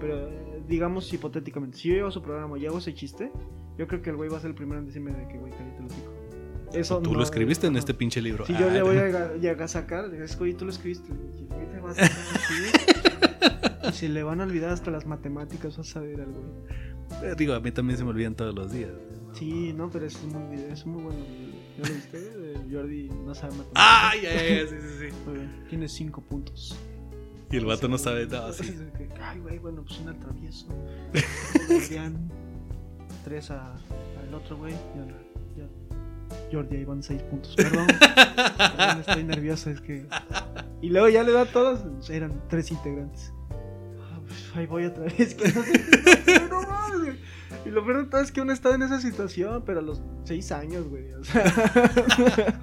[0.00, 3.30] pero eh, digamos hipotéticamente, si yo llego a su programa y hago ese chiste,
[3.78, 5.52] yo creo que el güey va a ser el primero en decirme de que güey,
[5.52, 6.12] cállate lo pico.
[6.74, 8.44] Eso Tú no- lo escribiste en este pinche libro.
[8.44, 11.10] Si yo Ah, le voy a a sacar, es que güey, tú lo escribiste.
[12.00, 13.96] Vas a así.
[13.98, 16.44] Se le van a olvidar hasta las matemáticas, vas a ver al güey.
[17.30, 18.90] eh, Digo, a mí también se me olvidan todos los días.
[19.34, 21.18] Sí, no, pero es muy, video- es muy bueno.
[21.18, 21.52] video.
[21.82, 22.18] ¿Ya lo viste?
[22.18, 23.72] Eh, Jordi no sabe matemáticas.
[24.12, 24.66] ¡Ay, ay, ay!
[24.68, 25.16] Sí, sí, sí.
[25.26, 25.64] Muy bien.
[25.70, 26.76] Tiene cinco puntos.
[27.50, 28.52] Y el vato no sabe nada.
[28.52, 28.74] Sí.
[29.20, 30.66] Ay, güey, bueno, pues un atravieso.
[33.24, 34.72] Tres a- al otro, güey.
[34.72, 35.06] Ya,
[35.56, 35.68] ya.
[36.52, 37.54] Jordi, ahí van seis puntos.
[37.56, 37.86] Perdón.
[37.98, 40.06] Perdón, estoy nervioso, es que
[40.80, 42.10] Y luego ya le da a todos.
[42.10, 43.32] Eran tres integrantes.
[43.50, 45.34] Ah, pues, ahí voy otra vez.
[45.34, 47.16] que no sé- no mames.
[47.64, 50.02] Y lo peor de todo es que uno está en esa situación, pero a los
[50.24, 51.12] seis años, güey.
[51.12, 52.60] O sea,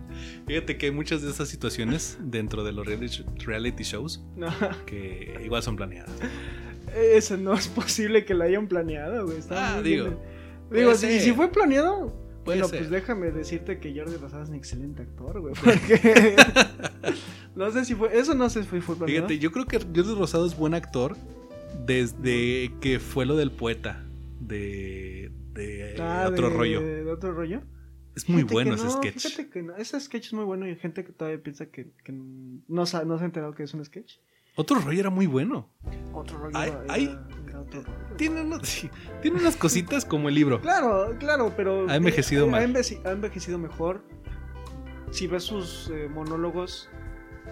[0.47, 4.49] Fíjate que hay muchas de esas situaciones dentro de los reality, shows no,
[4.85, 6.11] que igual son planeadas.
[7.13, 9.37] eso no es posible que lo hayan planeado, güey.
[9.37, 10.17] Está Ah, digo, bien.
[10.71, 12.13] Digo, si fue planeado,
[12.45, 12.79] Bueno, ser.
[12.79, 15.53] pues déjame decirte que Jordi Rosado es un excelente actor, güey.
[15.63, 16.35] Porque
[17.55, 19.07] no sé si fue, eso no sé si fue, fue.
[19.07, 21.15] Fíjate, yo creo que Jordi Rosado es buen actor
[21.85, 24.03] desde que fue lo del poeta
[24.39, 26.81] de, de Ah, otro de- rollo.
[26.81, 27.61] de otro rollo.
[28.15, 29.19] Es muy Fíjate bueno ese no, sketch.
[29.27, 31.91] Fíjate que no, ese sketch es muy bueno y hay gente que todavía piensa que,
[32.03, 34.15] que no, no se ha enterado que es un sketch.
[34.55, 35.69] Otro rollo era muy bueno.
[36.13, 36.57] Otro rollo.
[36.57, 37.17] Ay, era- ay.
[37.59, 38.15] Era otro rollo.
[38.17, 38.89] Tiene, unos- sí,
[39.21, 40.61] tiene unas cositas como el libro.
[40.61, 41.89] Claro, claro, pero.
[41.89, 42.75] Ha envejecido eh, mal.
[43.05, 44.03] Ha, envejecido mejor.
[45.11, 46.89] Si ves sus eh, monólogos.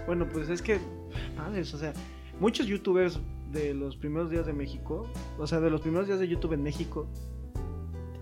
[0.05, 0.80] Bueno, pues es que.
[1.36, 1.93] Madres, o sea,
[2.39, 3.20] muchos youtubers
[3.51, 5.12] de los primeros días de México.
[5.38, 7.08] O sea, de los primeros días de YouTube en México.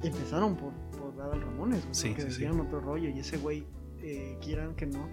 [0.03, 1.87] Empezaron por, por Adal Ramones.
[1.91, 3.09] Sí, porque sí, otro rollo.
[3.09, 3.65] Y ese güey,
[4.01, 5.09] eh, quieran que no,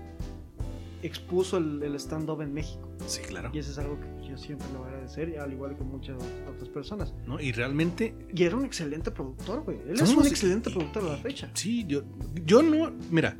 [1.03, 2.89] expuso el, el stand-up en México.
[3.07, 3.51] Sí, claro.
[3.53, 6.17] Y eso es algo que yo siempre le voy a agradecer, al igual que muchas
[6.49, 7.15] otras personas.
[7.27, 7.39] ¿no?
[7.41, 9.79] Y realmente, Y era un excelente productor, güey.
[9.89, 11.51] Él es un excelente y- productor a la fecha.
[11.55, 12.03] sí, yo,
[12.47, 12.93] yo no.
[13.11, 13.37] Mira,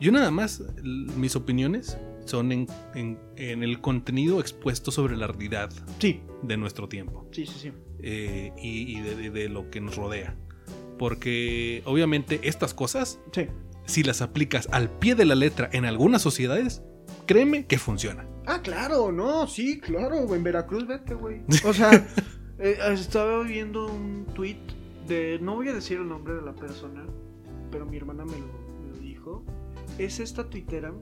[0.00, 5.70] yo nada más, mis opiniones son en, en- en el contenido expuesto sobre la realidad
[5.98, 7.28] Sí, de nuestro tiempo.
[7.32, 7.72] sí, sí, sí.
[8.02, 10.34] eh, y, y de, de- de lo que nos rodea.
[10.98, 13.46] Porque obviamente estas cosas, Sí.
[13.86, 16.82] si las aplicas al pie de la letra en algunas sociedades,
[17.26, 18.26] créeme que funciona.
[18.52, 20.34] Ah, claro, no, sí, claro.
[20.34, 21.42] En Veracruz, vete, güey.
[21.64, 21.92] O sea,
[22.58, 24.58] eh, estaba viendo un tweet
[25.06, 25.38] de.
[25.40, 27.06] No voy a decir el nombre de la persona,
[27.70, 28.46] pero mi hermana me lo,
[28.82, 29.44] me lo dijo.
[29.98, 30.92] Es esta tuitera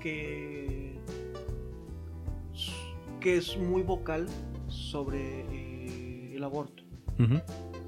[0.00, 0.98] que.
[3.20, 4.26] que es muy vocal
[4.66, 6.82] sobre eh, el aborto.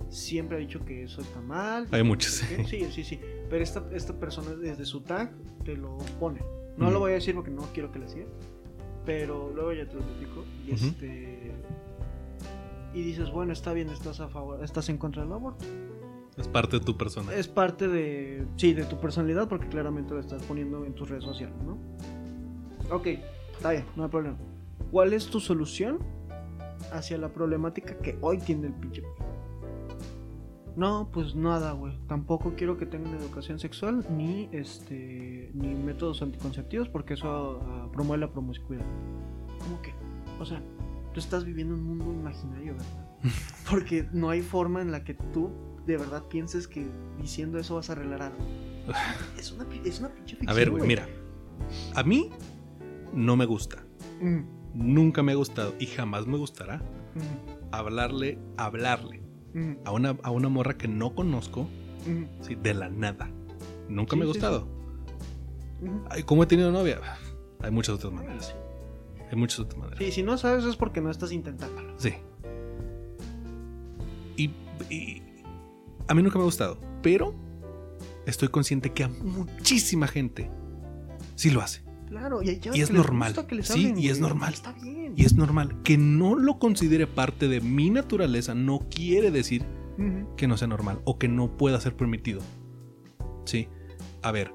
[0.08, 1.88] Siempre ha dicho que eso está mal.
[1.90, 2.64] Hay qué.
[2.64, 3.18] Sí, sí, sí.
[3.50, 5.32] Pero esta, esta persona desde su tag
[5.64, 6.42] te lo pone.
[6.76, 8.26] No lo voy a decir porque no quiero que le siga.
[9.04, 10.44] Pero luego ya te lo platico.
[10.66, 10.86] Y Ujú.
[10.86, 11.52] este.
[12.94, 15.64] Y dices, bueno, está bien, estás a favor, estás en contra del aborto.
[16.36, 17.34] Es parte de tu persona.
[17.34, 18.46] Es parte de.
[18.56, 21.78] Sí, de tu personalidad, porque claramente lo estás poniendo en tus redes sociales, ¿no?
[22.94, 23.06] Ok,
[23.52, 24.36] está bien, no hay problema.
[24.90, 25.98] ¿Cuál es tu solución
[26.92, 29.02] hacia la problemática que hoy tiene el pinche?
[30.76, 31.98] No, pues nada, güey.
[32.08, 38.20] Tampoco quiero que tengan educación sexual ni este ni métodos anticonceptivos porque eso ah, promueve
[38.20, 38.84] la promiscuidad.
[39.58, 39.92] ¿Cómo que?
[40.40, 40.62] O sea,
[41.12, 43.08] tú estás viviendo un mundo imaginario, ¿verdad?
[43.70, 45.50] Porque no hay forma en la que tú
[45.86, 46.86] de verdad pienses que
[47.20, 48.38] diciendo eso vas a arreglar algo.
[49.38, 50.50] Es una, es una pinche ficción.
[50.50, 51.06] A ver, güey, mira.
[51.94, 52.30] A mí
[53.12, 53.84] no me gusta.
[54.20, 54.40] Mm,
[54.74, 59.22] Nunca me ha gustado y jamás me gustará mm, hablarle, hablarle
[59.54, 61.68] mm, a una, a una morra que no conozco
[62.06, 63.30] mm, sí, de la nada.
[63.88, 64.66] Nunca Sí, me ha gustado.
[66.10, 67.00] Ay, ¿Cómo he tenido novia?
[67.60, 68.54] Hay muchas otras maneras.
[69.30, 69.98] Hay muchas otras maneras.
[69.98, 71.94] Sí, si no sabes es porque no estás intentándolo.
[71.98, 72.14] Sí.
[74.36, 74.50] Y,
[74.90, 75.22] y
[76.08, 77.34] a mí nunca me ha gustado, pero
[78.26, 80.50] estoy consciente que a muchísima gente
[81.34, 81.81] sí lo hace.
[82.12, 83.46] Claro, y, hay chavas Y es que normal.
[83.46, 84.28] que les Sí, y es güey.
[84.30, 84.52] normal.
[84.54, 85.14] Está bien.
[85.16, 85.82] Y es normal.
[85.82, 89.64] Que no lo considere parte de mi naturaleza no quiere decir
[90.36, 92.40] que no sea normal o que no pueda ser permitido.
[93.44, 93.68] Sí.
[94.22, 94.52] A ver,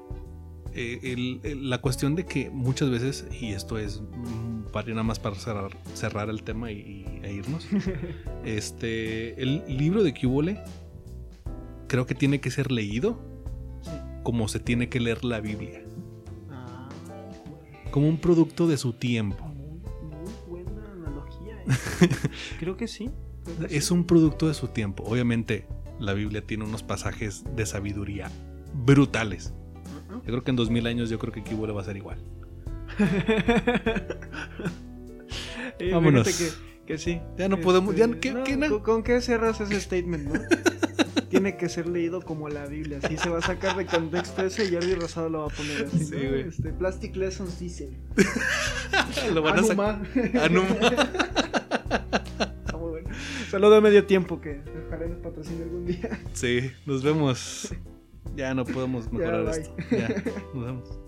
[0.74, 5.02] eh, el- el- la cuestión de que muchas veces, y esto es mm, para nada
[5.04, 7.66] más para cerrar, cerrar el tema y, y- e irnos,
[8.44, 10.60] este, el libro de Cubole
[11.86, 13.18] creo que tiene que ser leído
[13.82, 13.90] Sí.
[14.24, 15.82] como se tiene que leer la Biblia.
[17.90, 19.44] Como un producto de su tiempo.
[19.46, 21.56] Muy, muy buena analogía.
[21.62, 22.08] ¿eh?
[22.60, 23.10] Creo que sí.
[23.44, 23.94] creo que Es sí.
[23.94, 25.04] un producto de su tiempo.
[25.04, 25.66] Obviamente,
[25.98, 28.30] la Biblia tiene unos pasajes de sabiduría
[28.84, 29.52] brutales.
[30.10, 32.22] Yo creo que en 2000 años yo creo que Kibole va a ser igual.
[35.80, 36.26] Eh, Vámonos.
[36.26, 36.48] Que,
[36.86, 37.20] que sí.
[37.36, 40.40] Ya no podemos- ya- ¿qué- no, qué na- ¿con, con qué cerras ese statement, no?
[41.28, 42.98] Tiene que ser leído como la Biblia.
[43.02, 45.86] Así se va a sacar de contexto ese y Jordi Rosado lo va a poner
[45.86, 46.04] así.
[46.04, 46.36] Sí, ¿no?
[46.36, 47.90] Este, Plastic Lessons dice.
[49.34, 50.00] Lo van a sacar.
[50.42, 50.44] Anuma.
[50.44, 50.68] Anuma.
[52.64, 53.08] Está muy bueno.
[53.50, 56.20] Saludo de medio tiempo que ojalá nos patrocine algún día.
[56.32, 57.74] Sí, nos vemos.
[58.36, 59.50] Ya no podemos mejorar bye.
[59.58, 59.74] esto.
[59.90, 60.08] Ya,
[60.54, 61.00] nos vemos.